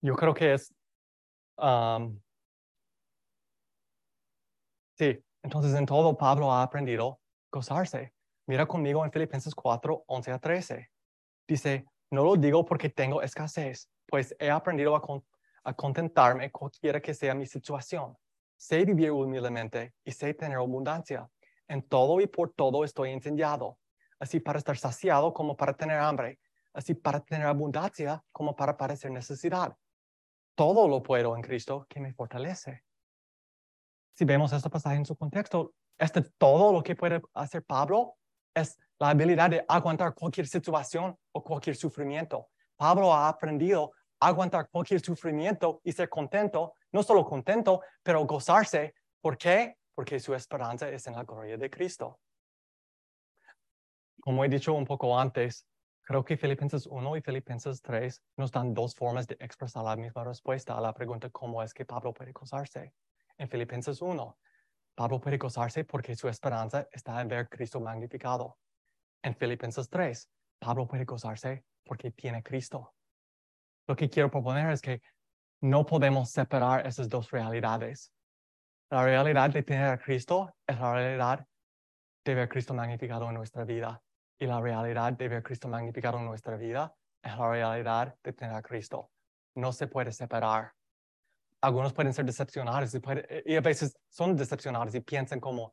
[0.02, 0.74] Yo creo que es...
[1.56, 2.20] Um,
[4.96, 8.12] sí, entonces en todo Pablo ha aprendido gozarse.
[8.46, 10.90] Mira conmigo en Filipenses 4, 11 a 13.
[11.46, 15.02] Dice, no lo digo porque tengo escasez, pues he aprendido a,
[15.64, 18.16] a contentarme cualquiera que sea mi situación.
[18.56, 21.28] Sé vivir humildemente y sé tener abundancia.
[21.68, 23.78] En todo y por todo estoy incendiado,
[24.18, 26.40] así para estar saciado como para tener hambre,
[26.72, 29.76] así para tener abundancia como para parecer necesidad.
[30.54, 32.84] Todo lo puedo en Cristo que me fortalece.
[34.14, 38.16] Si vemos este pasaje en su contexto, este todo lo que puede hacer Pablo
[38.54, 42.48] es la habilidad de aguantar cualquier situación o cualquier sufrimiento.
[42.76, 48.94] Pablo ha aprendido aguantar cualquier sufrimiento y ser contento, no solo contento, pero gozarse.
[49.20, 49.76] ¿Por qué?
[49.94, 52.18] Porque su esperanza es en la gloria de Cristo.
[54.20, 55.66] Como he dicho un poco antes,
[56.02, 60.24] creo que Filipenses 1 y Filipenses 3 nos dan dos formas de expresar la misma
[60.24, 62.92] respuesta a la pregunta cómo es que Pablo puede gozarse.
[63.36, 64.38] En Filipenses 1,
[64.94, 68.58] Pablo puede gozarse porque su esperanza está en ver Cristo magnificado.
[69.22, 70.28] En Filipenses 3,
[70.58, 72.94] Pablo puede gozarse porque tiene Cristo
[73.88, 75.02] lo que quiero proponer es que
[75.62, 78.12] no podemos separar esas dos realidades.
[78.90, 81.46] La realidad de tener a Cristo es la realidad
[82.24, 84.00] de ver Cristo magnificado en nuestra vida.
[84.38, 88.54] Y la realidad de ver Cristo magnificado en nuestra vida es la realidad de tener
[88.54, 89.10] a Cristo.
[89.56, 90.72] No se puede separar.
[91.60, 93.00] Algunos pueden ser decepcionados y,
[93.46, 95.72] y a veces son decepcionados y piensan como,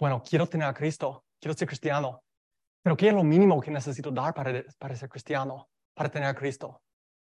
[0.00, 2.24] bueno, quiero tener a Cristo, quiero ser cristiano,
[2.82, 6.34] pero ¿qué es lo mínimo que necesito dar para, para ser cristiano, para tener a
[6.34, 6.82] Cristo?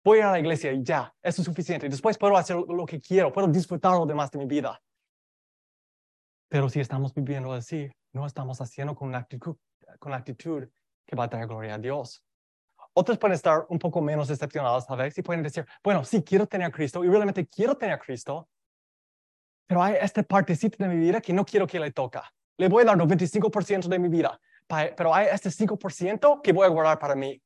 [0.07, 1.89] Voy a la iglesia y ya, eso es suficiente.
[1.89, 4.81] Después puedo hacer lo que quiero, puedo disfrutar lo demás de mi vida.
[6.47, 9.57] Pero si estamos viviendo así, no estamos haciendo con una actitud,
[9.99, 10.69] con actitud
[11.05, 12.23] que va a traer gloria a Dios.
[12.93, 15.17] Otros pueden estar un poco menos decepcionados, ¿sabes?
[15.17, 18.47] Y pueden decir, bueno, sí, quiero tener a Cristo y realmente quiero tener a Cristo,
[19.67, 22.23] pero hay esta partecita de mi vida que no quiero que le toca.
[22.57, 24.39] Le voy a dar 95% de mi vida,
[24.95, 27.41] pero hay este 5% que voy a guardar para mí.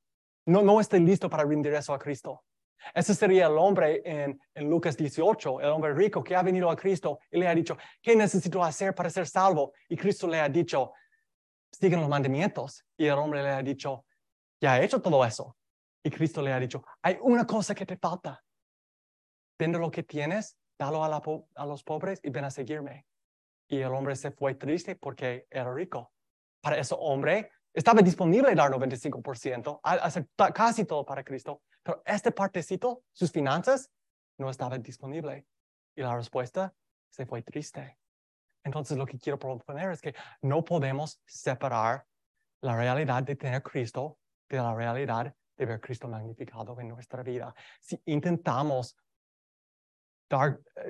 [0.45, 2.43] No, no estoy listo para rendir eso a Cristo.
[2.93, 6.75] Ese sería el hombre en, en, Lucas 18, el hombre rico que ha venido a
[6.75, 9.73] Cristo y le ha dicho, ¿qué necesito hacer para ser salvo?
[9.87, 10.93] Y Cristo le ha dicho,
[11.71, 12.85] siguen los mandamientos.
[12.97, 14.05] Y el hombre le ha dicho,
[14.59, 15.55] ya he hecho todo eso.
[16.03, 18.43] Y Cristo le ha dicho, hay una cosa que te falta.
[19.57, 23.05] Vende lo que tienes, dalo a, los pobres y ven a seguirme.
[23.67, 26.11] Y el hombre se fue triste porque era rico.
[26.61, 33.03] Para ese hombre estaba disponible dar 95%, hacer casi todo para Cristo, pero este partecito,
[33.11, 33.91] sus finanzas,
[34.37, 35.45] no estaba disponible.
[35.95, 36.73] Y la respuesta
[37.09, 37.97] se fue triste.
[38.63, 42.05] Entonces lo que quiero proponer es que no podemos separar
[42.61, 44.19] la realidad de tener Cristo
[44.57, 47.53] de la realidad de ver Cristo magnificado en nuestra vida.
[47.79, 48.97] Si intentamos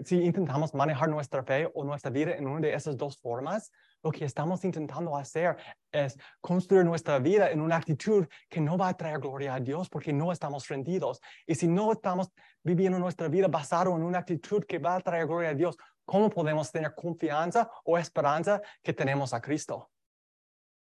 [0.03, 3.71] si intentamos manejar nuestra fe o nuestra vida en una de esas dos formas,
[4.03, 5.57] lo que estamos intentando hacer
[5.91, 9.89] es construir nuestra vida en una actitud que no va a traer gloria a Dios
[9.89, 11.21] porque no estamos rendidos.
[11.45, 12.29] Y si no estamos
[12.63, 16.29] viviendo nuestra vida basado en una actitud que va a traer gloria a Dios, ¿cómo
[16.29, 19.91] podemos tener confianza o esperanza que tenemos a Cristo?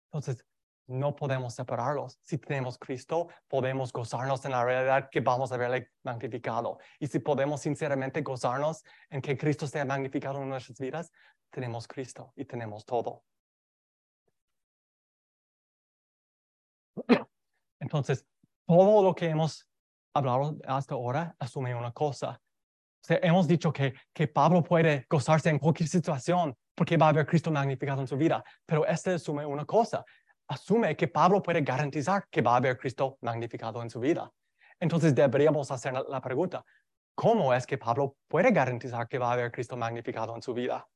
[0.07, 0.45] Entonces,
[0.91, 2.19] no podemos separarlos.
[2.23, 6.79] Si tenemos Cristo, podemos gozarnos en la realidad que vamos a verle magnificado.
[6.99, 11.13] Y si podemos sinceramente gozarnos en que Cristo sea magnificado en nuestras vidas,
[11.51, 13.25] tenemos Cristo y tenemos todo.
[17.81, 18.25] Entonces,
[18.67, 19.69] todo lo que hemos
[20.15, 22.41] hablado hasta ahora asume una cosa.
[23.09, 27.51] hemos dicho que, que Pablo puede gozarse en cualquier situación porque va a haber Cristo
[27.51, 30.05] magnificado en su vida, pero este asume una cosa,
[30.49, 34.31] asume que Pablo puede garantizar que va a haber Cristo magnificado en su vida.
[34.79, 36.65] Entonces deberíamos hacer la pregunta,
[37.15, 40.89] ¿cómo es que Pablo puede garantizar que va a haber Cristo magnificado en su vida?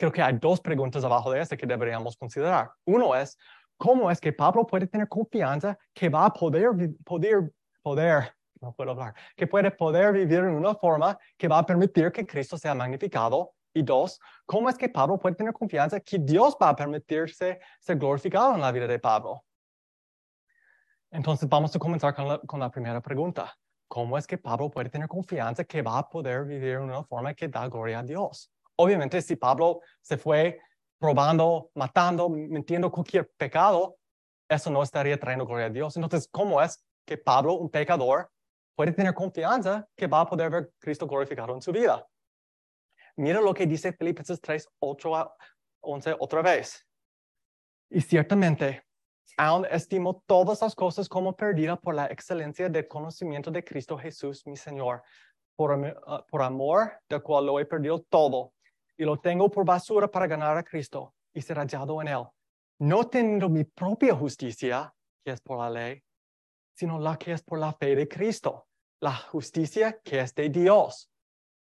[0.00, 2.70] Creo que hay dos preguntas abajo de este que deberíamos considerar.
[2.86, 3.36] Uno es,
[3.76, 6.70] ¿cómo es que Pablo puede tener confianza que va a poder,
[7.04, 11.66] poder, poder, no puedo hablar, que puede poder vivir en una forma que va a
[11.66, 16.18] permitir que Cristo sea magnificado y dos, ¿cómo es que Pablo puede tener confianza que
[16.18, 19.44] Dios va a permitirse ser glorificado en la vida de Pablo?
[21.10, 23.54] Entonces vamos a comenzar con la, con la primera pregunta.
[23.86, 27.34] ¿Cómo es que Pablo puede tener confianza que va a poder vivir en una forma
[27.34, 28.50] que da gloria a Dios?
[28.80, 30.58] Obviamente, si Pablo se fue
[30.98, 33.98] probando, matando, mintiendo cualquier pecado,
[34.48, 35.96] eso no estaría trayendo gloria a Dios.
[35.96, 38.30] Entonces, ¿cómo es que Pablo, un pecador,
[38.74, 42.06] puede tener confianza que va a poder ver Cristo glorificado en su vida?
[43.16, 45.34] Mira lo que dice Filipenses 3, 8 a
[45.82, 46.86] 11 otra vez.
[47.90, 48.82] Y ciertamente,
[49.36, 54.46] aún estimo todas las cosas como perdidas por la excelencia del conocimiento de Cristo Jesús,
[54.46, 55.02] mi Señor,
[55.54, 58.54] por, uh, por amor del cual lo he perdido todo
[59.00, 62.24] y lo tengo por basura para ganar a Cristo y ser hallado en él.
[62.80, 66.02] No teniendo mi propia justicia, que es por la ley,
[66.74, 68.66] sino la que es por la fe de Cristo,
[69.00, 71.10] la justicia que es de Dios,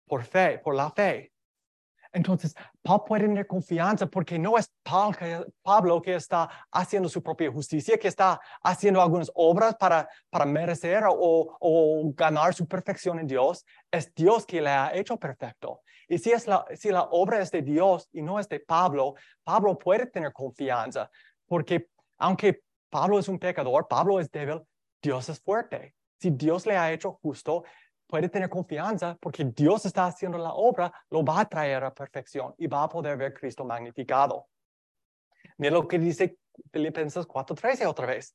[0.06, 1.34] por fe, por la fe.
[2.16, 4.72] Entonces, Pablo puede tener confianza porque no es
[5.62, 11.04] Pablo que está haciendo su propia justicia, que está haciendo algunas obras para, para merecer
[11.06, 13.66] o, o, ganar su perfección en Dios.
[13.90, 15.82] Es Dios que le ha hecho perfecto.
[16.08, 19.14] Y si, es la, si la obra es de Dios y no es de Pablo,
[19.44, 21.10] Pablo puede tener confianza
[21.46, 24.62] porque aunque Pablo es un pecador, Pablo es débil,
[25.02, 25.94] Dios es fuerte.
[26.18, 27.64] Si Dios le ha hecho justo,
[28.06, 32.54] puede tener confianza porque Dios está haciendo la obra, lo va a traer a perfección
[32.58, 34.46] y va a poder ver Cristo magnificado.
[35.58, 36.38] Mira lo que dice
[36.72, 38.34] Filipenses 4:13 otra vez.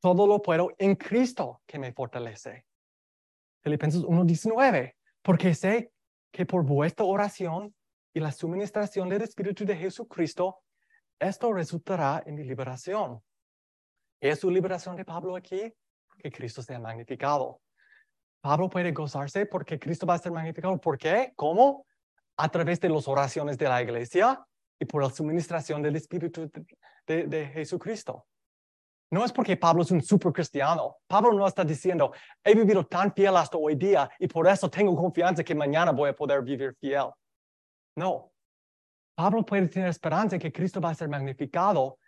[0.00, 2.64] Todo lo puedo en Cristo que me fortalece.
[3.62, 4.96] Filipenses 1:19.
[5.22, 5.92] Porque sé
[6.32, 7.74] que por vuestra oración
[8.14, 10.62] y la suministración del Espíritu de Jesucristo,
[11.18, 13.22] esto resultará en mi liberación.
[14.20, 15.72] ¿Es su liberación de Pablo aquí?
[16.18, 17.60] Que Cristo sea magnificado.
[18.40, 20.78] Pablo puede gozarse porque Cristo va a ser magnificado.
[20.78, 21.32] ¿Por qué?
[21.36, 21.86] ¿Cómo?
[22.36, 24.44] A través de las oraciones de la iglesia
[24.78, 26.50] y por la suministración del Espíritu
[27.06, 28.26] de, Jesucristo.
[29.10, 30.98] No es porque Pablo es un super cristiano.
[31.06, 34.94] Pablo no está diciendo, he vivido tan fiel hasta hoy día y por eso tengo
[34.96, 37.10] confianza que mañana voy a poder vivir fiel.
[37.96, 38.32] No.
[39.14, 41.98] Pablo puede tener esperanza que Cristo va a ser magnificado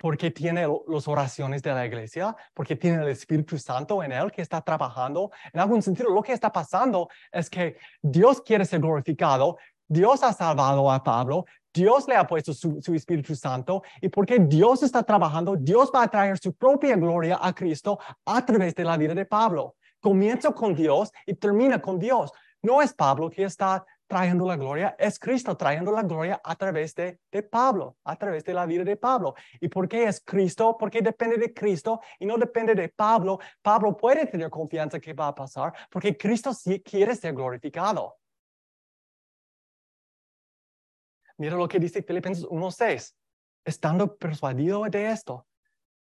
[0.00, 4.40] porque tiene las oraciones de la iglesia, porque tiene el Espíritu Santo en él que
[4.40, 5.30] está trabajando.
[5.52, 10.32] En algún sentido, lo que está pasando es que Dios quiere ser glorificado, Dios ha
[10.32, 15.54] salvado a Pablo, Dios le ha puesto su, Espíritu Santo y porque Dios está trabajando,
[15.54, 19.26] Dios va a traer su propia gloria a Cristo a través de la vida de
[19.26, 19.76] Pablo.
[20.00, 22.32] Comienza con Dios y termina con Dios.
[22.62, 24.96] No es Pablo que está trayendo la gloria?
[24.98, 28.82] Es Cristo trayendo la gloria a través de, de Pablo, a través de la vida
[28.82, 29.36] de Pablo.
[29.60, 30.76] ¿Y por qué es Cristo?
[30.76, 33.38] Porque depende de Cristo y no depende de Pablo.
[33.62, 38.16] Pablo puede tener confianza que va a pasar porque Cristo sí quiere ser glorificado.
[41.38, 43.14] Mira lo que dice Filipenses 1.6.
[43.64, 45.46] Estando persuadido de esto,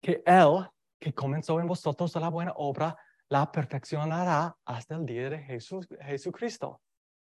[0.00, 0.68] que Él,
[1.00, 2.96] que comenzó en vosotros la buena obra,
[3.28, 6.80] la perfeccionará hasta el día de Jesús, Jesucristo.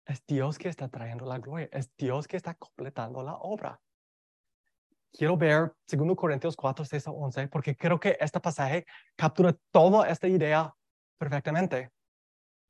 [0.09, 3.79] Es Dios que está trayendo la gloria, es Dios que está completando la obra.
[5.13, 10.09] Quiero ver 2 Corintios 4, 6 a 11, porque creo que este pasaje captura toda
[10.09, 10.75] esta idea
[11.19, 11.91] perfectamente.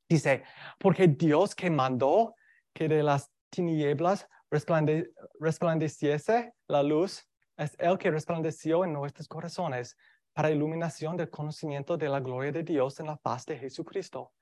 [0.09, 0.43] Dice,
[0.77, 2.35] porque Dios que mandó
[2.73, 4.27] que de las tinieblas
[5.39, 7.25] resplandeciese la luz,
[7.55, 9.95] es el que resplandeció en nuestros corazones
[10.33, 14.33] para iluminación del conocimiento de la gloria de Dios en la faz de Jesucristo.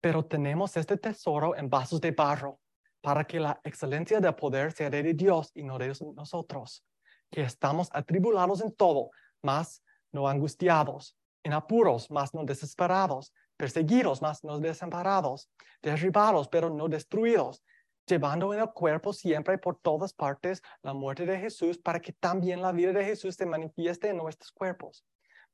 [0.00, 2.60] Pero tenemos este tesoro en vasos de barro,
[3.00, 6.84] para que la excelencia del poder sea de Dios y no de nosotros,
[7.30, 9.10] que estamos atribulados en todo,
[9.42, 9.82] mas
[10.12, 15.48] no angustiados, en apuros, mas no desesperados, perseguidos, mas no desamparados,
[15.82, 17.62] derribados, pero no destruidos,
[18.06, 22.62] llevando en el cuerpo siempre por todas partes la muerte de Jesús para que también
[22.62, 25.04] la vida de Jesús se manifieste en nuestros cuerpos.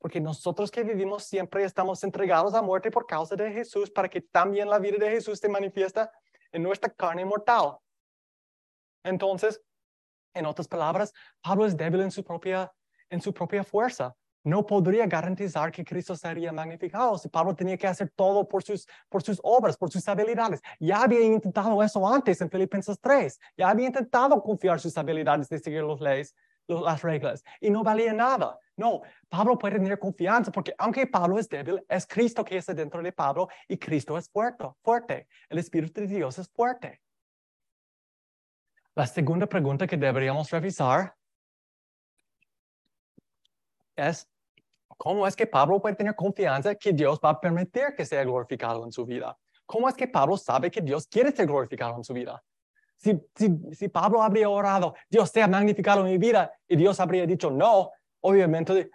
[0.05, 4.21] Porque nosotros que vivimos siempre estamos entregados a muerte por causa de Jesús para que
[4.21, 6.13] también la vida de Jesús se manifiesta
[6.53, 7.79] en nuestra carne mortal.
[9.03, 9.63] Entonces,
[10.35, 12.71] en otras palabras, Pablo es débil en su propia,
[13.09, 14.15] en su propia fuerza
[14.45, 18.87] no podría garantizar que Cristo sería magnificado si Pablo tenía que hacer todo por sus,
[19.09, 20.61] por sus obras, por sus habilidades.
[20.79, 23.41] Ya había intentado eso antes en Filipenses 3.
[23.57, 26.35] Ya había intentado confiar sus habilidades de seguir las leyes,
[26.67, 28.59] las reglas, y no valía nada.
[28.77, 33.03] No, Pablo puede tener confianza porque aunque Pablo es débil, es Cristo que está dentro
[33.03, 35.29] de Pablo y Cristo es fuerte, fuerte.
[35.49, 37.01] El Espíritu de Dios es fuerte.
[38.95, 41.15] La segunda pregunta que deberíamos revisar
[43.97, 44.29] es
[44.97, 48.85] ¿Cómo es que Pablo puede tener confianza que Dios va a permitir que sea glorificado
[48.85, 49.37] en su vida?
[49.67, 52.43] ¿Cómo es que Pablo sabe que Dios quiere ser glorificado en su vida?
[52.97, 53.21] Si,
[53.73, 57.91] si, Pablo habría orado, Dios sea magnificado en mi vida, y Dios habría dicho no,
[58.21, 58.91] obviamente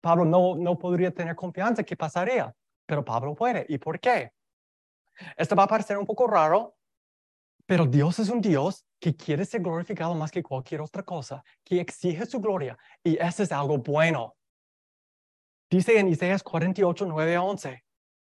[0.00, 2.54] Pablo no, no podría tener confianza que pasaría,
[2.86, 3.66] pero Pablo puede.
[3.68, 4.32] ¿Y por qué?
[5.36, 6.76] Esto va a parecer un poco raro,
[7.66, 11.80] pero Dios es un Dios que quiere ser glorificado más que cualquier otra cosa, que
[11.80, 14.34] exige su gloria, y eso es algo bueno.
[15.70, 17.84] Dice en Isaías 48, 9 a 11,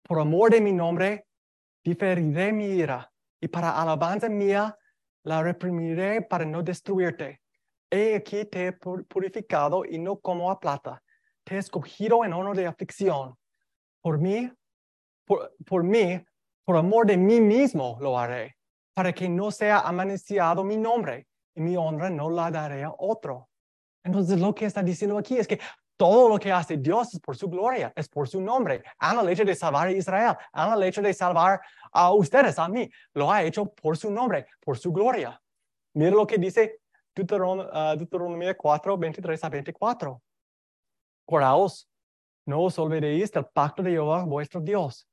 [0.04, 1.28] por amor de mi nombre,
[1.84, 4.76] diferiré mi ira, y para alabanza mía
[5.28, 7.42] la reprimiré para no destruirte.
[7.92, 11.04] He aquí te he purificado y no como a plata.
[11.44, 13.36] Te he escogido en honor de aflicción.
[14.02, 14.50] Por mí,
[15.26, 16.24] por, por mí,
[16.63, 18.56] por amor de mí mismo lo haré,
[18.94, 23.50] para que no sea amaneciado mi nombre, y mi honra no la daré a otro.
[24.04, 25.60] Entonces lo que está diciendo aquí es que
[25.98, 28.84] todo lo que hace Dios es por su gloria, es por su nombre.
[29.00, 31.60] A la leche de salvar a Israel, a la leche de salvar
[31.92, 32.90] a ustedes, a mí.
[33.14, 35.42] Lo ha hecho por su nombre, por su gloria.
[35.94, 36.80] Mira lo que dice
[37.74, 40.22] ah, Deuteronomio, 4, 23 a 24.
[41.26, 41.90] Coraos,
[42.46, 45.08] no os olvidéis del pacto de Jehová vuestro Dios,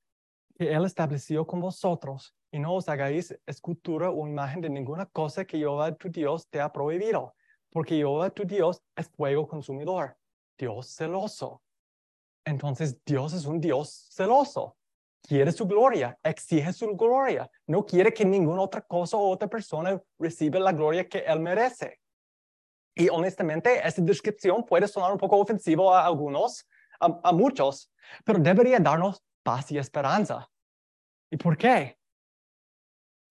[0.55, 5.44] que Él estableció con vosotros, y no os hagáis escultura o imagen de ninguna cosa
[5.44, 7.35] que Jehová tu Dios te ha prohibido,
[7.70, 10.16] porque Jehová tu Dios es fuego consumidor
[10.59, 11.62] Dios celoso.
[12.45, 14.77] Entonces Dios es un Dios celoso.
[15.23, 17.51] Quiere su gloria, exige su gloria.
[17.67, 22.01] No quiere que ninguna otra cosa o otra persona reciba la gloria que Él merece.
[22.95, 26.69] Y honestamente, esta descripción puede sonar un poco ofensivo a algunos,
[27.01, 27.90] a, a muchos,
[28.25, 30.49] pero debería darnos paz y esperanza.
[31.31, 31.99] ¿Y por qué?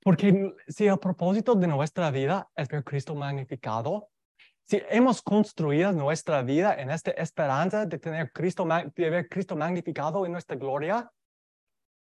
[0.03, 4.09] Porque si el propósito de nuestra vida es ver Cristo magnificado,
[4.65, 10.31] si hemos construido nuestra vida en esta esperanza de tener Cristo, ver Cristo magnificado en
[10.31, 11.11] nuestra gloria,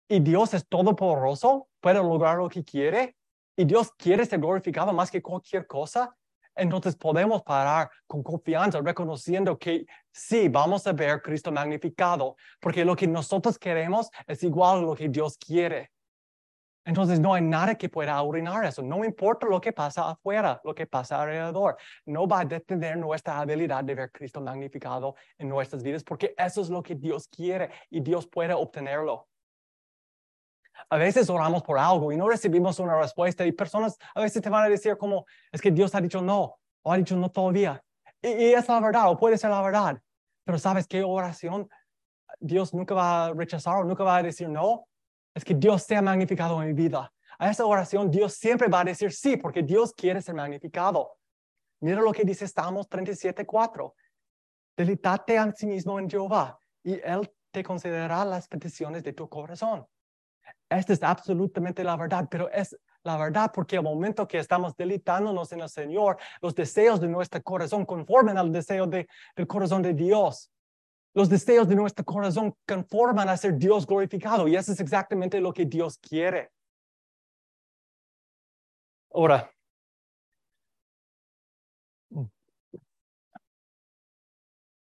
[0.08, 3.16] y Dios es todopoderoso, puede lograr lo que quiere,
[3.56, 6.16] y Dios quiere ser glorificado más que cualquier cosa,
[6.56, 12.96] entonces podemos parar con confianza, reconociendo que sí, vamos a ver Cristo magnificado, porque lo
[12.96, 15.92] que nosotros queremos es igual a lo que Dios quiere.
[16.90, 18.82] Entonces no hay nada que pueda arruinar eso.
[18.82, 21.78] No importa lo que pasa afuera, lo que pasa alrededor.
[22.08, 26.62] No va a detener nuestra habilidad de ver Cristo magnificado en nuestras vidas porque eso
[26.62, 29.28] es lo que Dios quiere y Dios puede obtenerlo.
[30.90, 34.50] A veces oramos por algo y no recibimos una respuesta y personas a veces te
[34.50, 37.84] van a decir como, es que Dios ha dicho no o ha dicho no todavía.
[38.20, 40.02] Y, y es la verdad o puede ser la verdad.
[40.44, 41.70] Pero ¿sabes qué oración
[42.40, 44.89] Dios nunca va a rechazar o nunca va a decir no?
[45.40, 47.12] Es que Dios sea magnificado en mi vida.
[47.38, 51.18] a esa oración Dios siempre va a decir sí, porque Dios quiere ser magnificado.
[51.80, 53.94] Mira lo que dice Salmos 37.4.
[54.76, 59.88] Delítate a sí mismo en Jehová y Él te concederá las peticiones de tu corazón.
[60.70, 65.52] Esta es absolutamente la verdad, pero es la verdad porque al momento que estamos delitándonos
[65.54, 69.94] en el Señor, los deseos de nuestro corazón conforman al deseo de, del corazón de
[69.94, 70.52] Dios.
[71.14, 75.54] Los deseos de nuestro corazón conforman a ser Dios glorificado y eso es exactamente lo
[75.54, 76.52] que Dios quiere.
[79.12, 79.52] Ahora,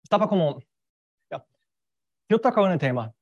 [0.03, 0.61] estaba como,
[2.29, 3.13] yo tocaba un tema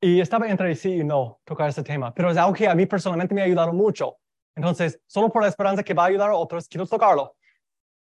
[0.00, 2.86] y estaba entre sí y no tocar ese tema, pero es algo que a mí
[2.86, 4.16] personalmente me ha ayudado mucho.
[4.56, 7.36] Entonces, solo por la esperanza que va a ayudar a otros, quiero tocarlo.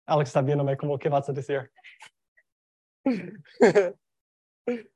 [0.07, 1.71] Alex está viéndome como, ¿qué vas a decir?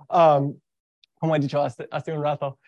[0.09, 0.59] Um,
[1.19, 2.59] como he dicho hace, hace un rato,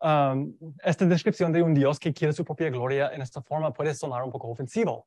[0.00, 3.94] um, esta descripción de un Dios que quiere su propia gloria en esta forma puede
[3.94, 5.06] sonar un poco ofensivo.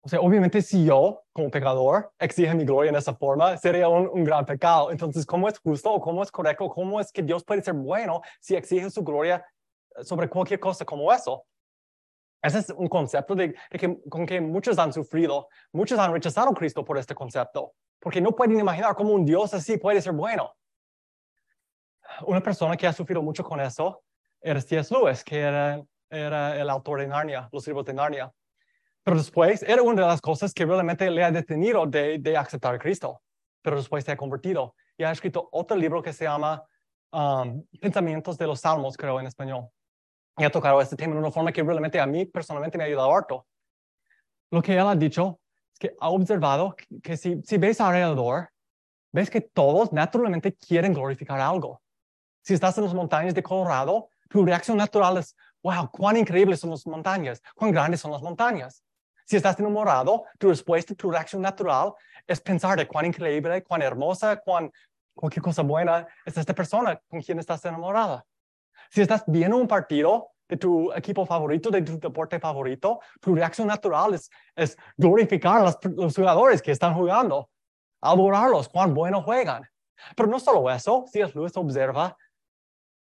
[0.00, 4.08] O sea, obviamente si yo, como pecador, exige mi gloria en esa forma, sería un,
[4.08, 4.92] un, gran pecado.
[4.92, 6.68] Entonces, ¿cómo es justo o cómo es correcto?
[6.68, 9.44] ¿Cómo es que Dios puede ser bueno si exige su gloria
[10.02, 11.44] sobre cualquier cosa como eso?
[12.40, 15.48] Ese es un concepto de, que, con que muchos han sufrido.
[15.72, 19.52] Muchos han rechazado a Cristo por este concepto, porque no pueden imaginar cómo un Dios
[19.54, 20.54] así puede ser bueno.
[22.26, 24.02] Una persona que ha sufrido mucho con eso
[24.40, 24.94] era C.S.
[24.94, 28.32] Lewis, que era, era el autor de Narnia, los libros de Narnia.
[29.02, 32.74] Pero después era una de las cosas que realmente le ha detenido de, de aceptar
[32.74, 33.20] a Cristo.
[33.62, 36.62] Pero después se ha convertido y ha escrito otro libro que se llama
[37.12, 39.68] um, Pensamientos de los Salmos, creo en español.
[40.38, 42.86] Y ha tocado este tema de una forma que realmente a mí personalmente me ha
[42.86, 43.46] ayudado harto.
[44.50, 45.40] Lo que él ha dicho
[45.72, 48.48] es que ha observado que, si, si ves alrededor,
[49.12, 51.82] ves que todos naturalmente quieren glorificar algo.
[52.42, 56.70] Si estás en las montañas de Colorado, tu reacción natural es, wow, cuán increíbles son
[56.70, 58.82] las montañas, cuán grandes son las montañas.
[59.24, 61.92] Si estás enamorado, tu respuesta, tu reacción natural
[62.26, 64.72] es pensar de cuán increíble, cuán hermosa, cuán
[65.14, 68.24] cualquier cosa buena es esta persona con quien estás enamorada.
[68.90, 73.68] Si estás viendo un partido de tu equipo favorito, de tu deporte favorito, tu reacción
[73.68, 77.50] natural es, glorificar a los, jugadores que están jugando,
[78.00, 79.68] adorarlos, cuán bueno juegan.
[80.16, 82.16] Pero no solo eso, es Luis observa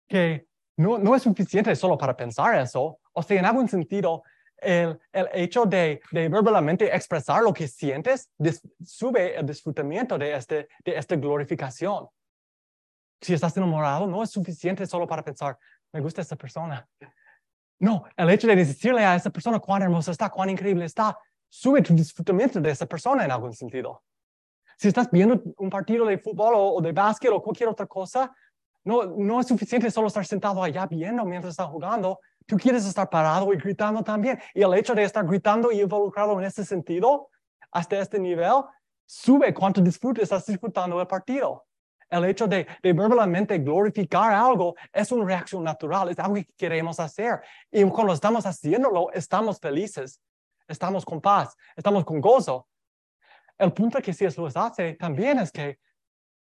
[0.07, 4.23] que no, no es suficiente solo para pensar eso, o sea, en algún sentido,
[4.57, 8.29] el, el hecho de, de, verbalmente expresar lo que sientes
[8.83, 12.07] sube el disfrutamiento de, este, de esta glorificación.
[13.21, 15.57] Si estás enamorado, no es suficiente solo para pensar,
[15.96, 16.86] me gusta esta persona.
[17.80, 21.18] No, el hecho de decirle a esa persona cuán hermosa está, cuán increíble está,
[21.48, 24.04] sube tu disfrutamiento de esa persona en algún sentido.
[24.78, 28.36] Si estás viendo un partido de fútbol o, de básquet o cualquier otra cosa,
[28.84, 32.20] no, no es suficiente solo estar sentado allá viendo mientras está jugando.
[32.46, 34.38] Tú quieres estar parado y gritando también.
[34.54, 37.30] Y el hecho de estar gritando y involucrado en ese sentido,
[37.72, 38.64] hasta este nivel,
[39.06, 41.64] sube cuánto disfrutes estás disfrutando el partido.
[42.10, 47.41] El hecho de, de glorificar algo es una reacción natural, es algo que queremos hacer.
[47.72, 50.22] Y cuando estamos haciéndolo, estamos felices,
[50.68, 52.68] estamos con paz, estamos con gozo.
[53.58, 54.39] El punto que C.S.
[54.39, 55.80] Lewis hace también es que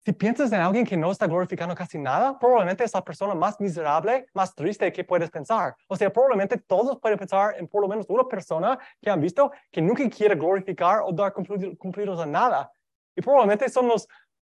[0.05, 3.59] si piensas en alguien que no está glorificando casi nada, probablemente es la persona más
[3.59, 5.75] miserable, más triste que puedes pensar.
[5.87, 9.51] O sea, probablemente todos pueden pensar en por lo menos una persona que han visto
[9.71, 12.71] que nunca quiere glorificar o dar cumplidos a nada.
[13.15, 14.07] Y probablemente son los,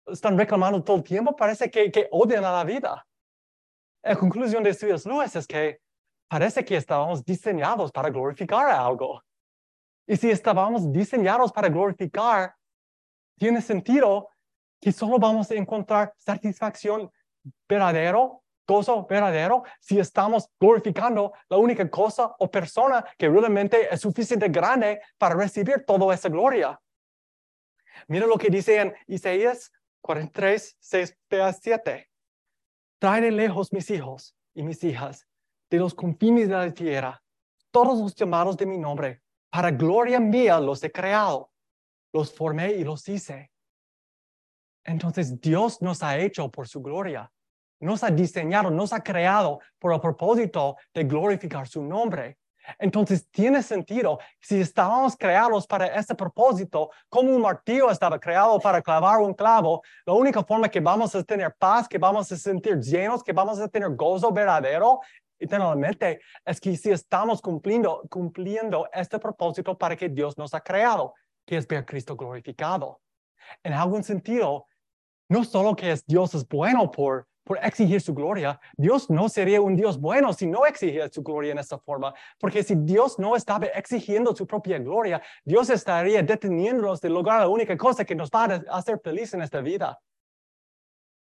[0.08, 3.06] están reclamando todo el tiempo, parece que, que odian a la vida.
[4.04, 5.08] La conclusión de C.S.
[5.10, 5.80] Lewis es que
[6.28, 9.22] parece que estábamos diseñados para glorificar algo.
[10.08, 12.56] Y si estábamos diseñados para glorificar,
[13.38, 14.30] tiene sentido
[14.80, 17.12] que solo vamos a encontrar satisfacción
[17.68, 24.48] verdadero, gozo verdadero, si estamos glorificando la única cosa o persona que realmente es suficiente
[24.50, 26.80] grande para recibir toda esa gloria.
[28.08, 29.72] Mira lo que dice en Isaías
[30.06, 32.10] 43, 6 a 7.
[33.00, 35.28] Trae lejos mis hijos y mis hijas
[35.72, 37.24] de los confines de la tierra,
[37.72, 41.50] todos los llamados de mi nombre, para gloria mía los he creado,
[42.14, 43.52] los formé y los hice.
[44.84, 47.32] Entonces Dios nos ha hecho por su gloria,
[47.80, 52.38] nos ha diseñado, nos ha creado por el propósito de glorificar su nombre.
[52.80, 58.82] Entonces tiene sentido, si estábamos creados para ese propósito, como un martillo estaba creado para
[58.82, 62.80] clavar un clavo, la única forma que vamos a tener paz, que vamos a sentir
[62.80, 65.00] llenos, que vamos a tener gozo verdadero
[65.40, 71.14] eternamente, es que si estamos cumpliendo, cumpliendo este propósito para que Dios nos ha creado,
[71.46, 73.02] que es ver a Cristo glorificado.
[73.64, 74.66] En algún sentido,
[75.30, 79.62] no solo que es Dios es bueno por por exigir su gloria, Dios no sería
[79.62, 82.14] un Dios bueno si no exigiera su gloria en esta forma.
[82.40, 87.48] Porque si Dios no estaba exigiendo su propia gloria, Dios estaría deteniéndonos de lograr la
[87.48, 89.98] única cosa que nos va a hacer feliz en esta vida.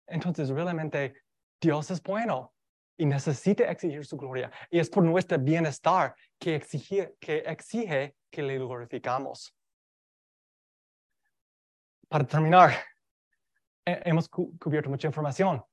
[0.08, 1.14] Entonces, realmente,
[1.62, 2.54] Dios es bueno
[2.98, 4.52] y necesita exigir su gloria.
[4.70, 9.56] Y es por nuestro bienestar que exige que, exige que le glorificamos.
[12.10, 12.74] Para terminar,
[13.86, 15.64] hemos cubierto mucha información.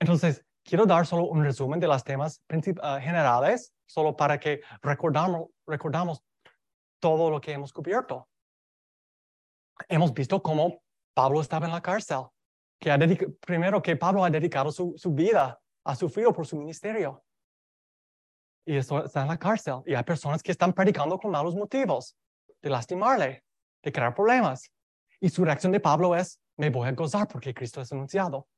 [0.00, 6.22] Entonces, quiero dar solo un resumen de los temas uh, generales, solo para que recordamos,
[7.00, 8.28] todo lo que hemos cubierto.
[9.88, 10.82] Hemos visto cómo
[11.14, 12.24] Pablo estaba en la cárcel,
[12.80, 12.98] que ha
[13.40, 17.22] primero que Pablo ha dedicado su, su vida a sufrir por su ministerio.
[18.66, 19.82] Y esto está en la cárcel.
[19.84, 22.16] Y hay personas que están predicando con malos motivos,
[22.62, 23.44] de lastimarle,
[23.82, 24.70] de crear problemas.
[25.20, 28.48] Y su reacción de Pablo es, me voy a gozar porque Cristo es anunciado.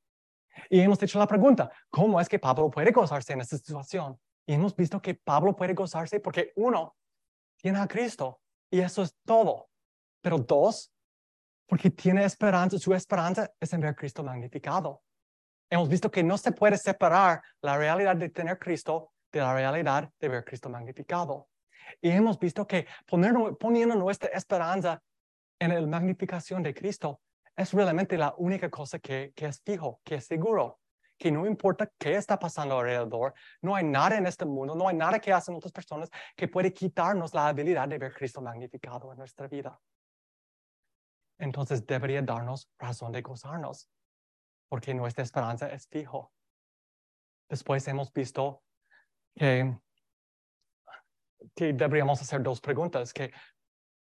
[0.69, 4.19] Y hemos hecho la pregunta, ¿cómo es que Pablo puede gozarse en esta situación?
[4.45, 6.95] Y hemos visto que Pablo puede gozarse porque uno,
[7.57, 8.39] tiene a Cristo
[8.69, 9.69] y eso es todo.
[10.21, 10.91] Pero dos,
[11.67, 15.01] porque tiene esperanza, su esperanza es en ver a Cristo magnificado.
[15.69, 20.09] Hemos visto que no se puede separar la realidad de tener Cristo de la realidad
[20.19, 21.49] de ver a Cristo magnificado.
[22.01, 25.01] Y hemos visto que poniendo nuestra esperanza
[25.59, 27.21] en la magnificación de Cristo
[27.57, 30.79] es realmente la única cosa que, es fijo, que es seguro,
[31.17, 33.33] que no importa qué está pasando alrededor,
[33.63, 36.71] no hay nada en este mundo, no hay nada que hacen otras personas que puede
[36.71, 39.79] quitarnos la habilidad de ver Cristo magnificado en nuestra vida.
[41.39, 43.89] Entonces debería darnos razón de gozarnos,
[44.69, 46.31] porque nuestra esperanza es fijo.
[47.49, 48.61] Después hemos visto
[49.35, 49.75] que,
[51.55, 53.31] que deberíamos hacer dos preguntas, que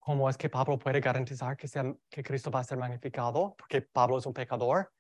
[0.02, 3.54] ¿Cómo es que Pablo puede garantizar que, sea, que Cristo va a ser magnificado?
[3.56, 4.91] Porque Pablo es un pecador.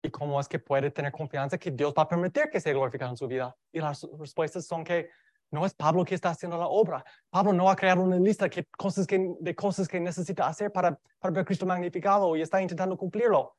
[0.00, 3.10] ¿Y cómo es que puede tener confianza que Dios va a permitir que sea glorificado
[3.10, 3.56] en su vida?
[3.72, 5.10] Y las respuestas son que
[5.50, 7.04] no es Pablo que está haciendo la obra.
[7.28, 10.96] Pablo no ha creado una lista que, cosas que, de cosas que necesita hacer para,
[11.18, 13.56] para ver Cristo magnificado y está intentando cumplirlo.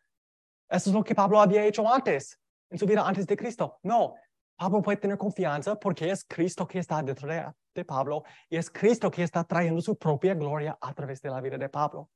[0.69, 3.79] Eso es lo que Pablo había hecho antes, en su vida antes de Cristo.
[3.83, 4.15] No,
[4.57, 9.11] Pablo puede tener confianza porque es Cristo que está detrás de Pablo y es Cristo
[9.11, 12.09] que está trayendo su propia gloria a través de la vida de Pablo.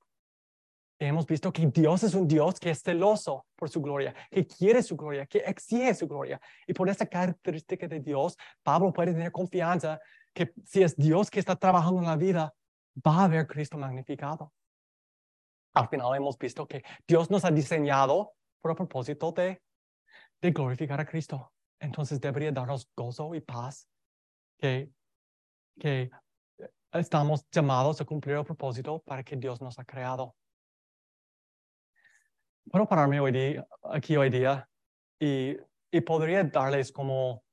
[0.98, 4.82] hemos visto que Dios es un Dios que es celoso por su gloria, que quiere
[4.82, 6.42] su gloria, que exige su gloria.
[6.66, 10.00] Y por esa característica de Dios, Pablo puede tener confianza
[10.34, 12.54] que si es Dios que está trabajando en la vida,
[12.96, 14.52] va a ver Cristo magnificado.
[15.74, 19.62] Al final hemos visto que Dios nos ha diseñado por el propósito de,
[20.42, 21.52] de glorificar a Cristo
[21.82, 23.88] entonces debería darnos gozo y paz
[24.58, 24.90] que,
[25.80, 26.10] que
[26.94, 30.36] estamos llamados a cumplir el propósito para que Dios nos ha creado.
[32.72, 34.70] Puedo pararme hoy día, aquí hoy día
[35.20, 35.58] y,
[35.92, 37.44] y podría darles como,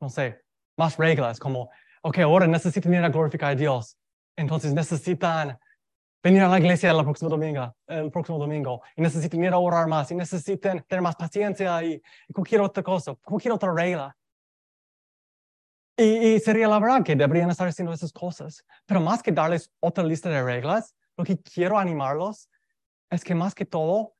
[0.00, 0.42] no sé,
[0.76, 1.70] más reglas, como,
[2.02, 3.98] ok, ahora necesitan ir a glorificar a Dios.
[4.34, 5.58] Entonces necesitan
[6.22, 9.88] venir a la iglesia el próximo domingo, el próximo domingo y necesitan ir a orar
[9.88, 12.00] más y necesitan tener más paciencia y,
[12.32, 14.16] cualquier otra cosa, cualquier otra regla.
[15.96, 18.64] Y, y, sería la verdad que deberían estar haciendo esas cosas.
[18.86, 22.48] Pero más que darles otra lista de reglas, lo que quiero animarlos
[23.10, 24.14] es que más que todo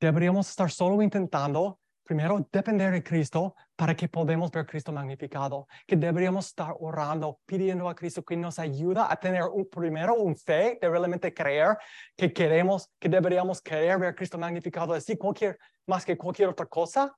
[0.00, 5.94] deberíamos estar solo intentando primero depender de Cristo para que podamos ver Cristo magnificado, que
[5.94, 10.78] deberíamos estar orando, pidiendo a Cristo que nos ayude a tener un, primero un fe
[10.80, 11.76] de realmente creer
[12.16, 17.14] que queremos, que deberíamos querer ver Cristo magnificado así cualquier, más que cualquier otra cosa,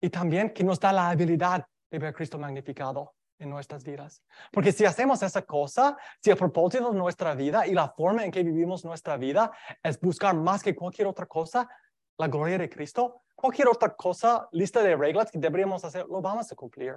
[0.00, 4.22] y también que nos da la habilidad de ver Cristo magnificado en nuestras vidas.
[4.52, 8.30] Porque si hacemos esa cosa, si el propósito de nuestra vida y la forma en
[8.30, 9.50] que vivimos nuestra vida
[9.82, 11.68] es buscar más que cualquier otra cosa
[12.18, 16.50] la gloria de Cristo, cualquier otra cosa, lista de reglas que deberíamos hacer, lo vamos
[16.50, 16.96] a cumplir.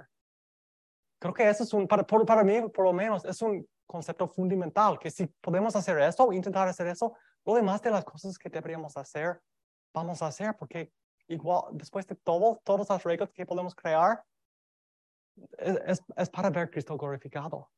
[1.18, 4.98] Creo que eso es un, para, para mí, por lo menos, es un concepto fundamental,
[4.98, 7.14] que si podemos hacer eso, intentar hacer eso,
[7.44, 9.40] lo demás de las cosas que deberíamos hacer,
[9.94, 10.92] vamos a hacer, porque
[11.28, 14.22] igual, después de todo, todas las reglas que podemos crear,
[15.58, 17.70] es, es para ver Cristo glorificado.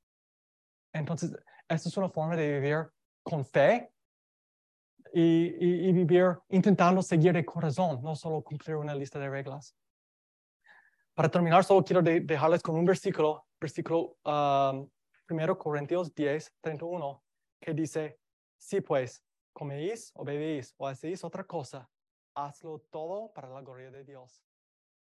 [0.93, 1.33] Entonces,
[1.69, 2.91] esta es una forma de vivir
[3.23, 3.93] con fe
[5.13, 9.75] y, vivir intentando seguir de corazón, no solo cumplir una lista de reglas.
[11.15, 14.89] Para terminar, solo quiero dejarles con un versículo, versículo 1
[15.31, 17.23] um, Corintios 10, 31,
[17.61, 18.19] que dice,
[18.57, 21.91] si pues coméis o bebéis o hacéis otra cosa,
[22.35, 24.43] hazlo todo para la gloria de Dios.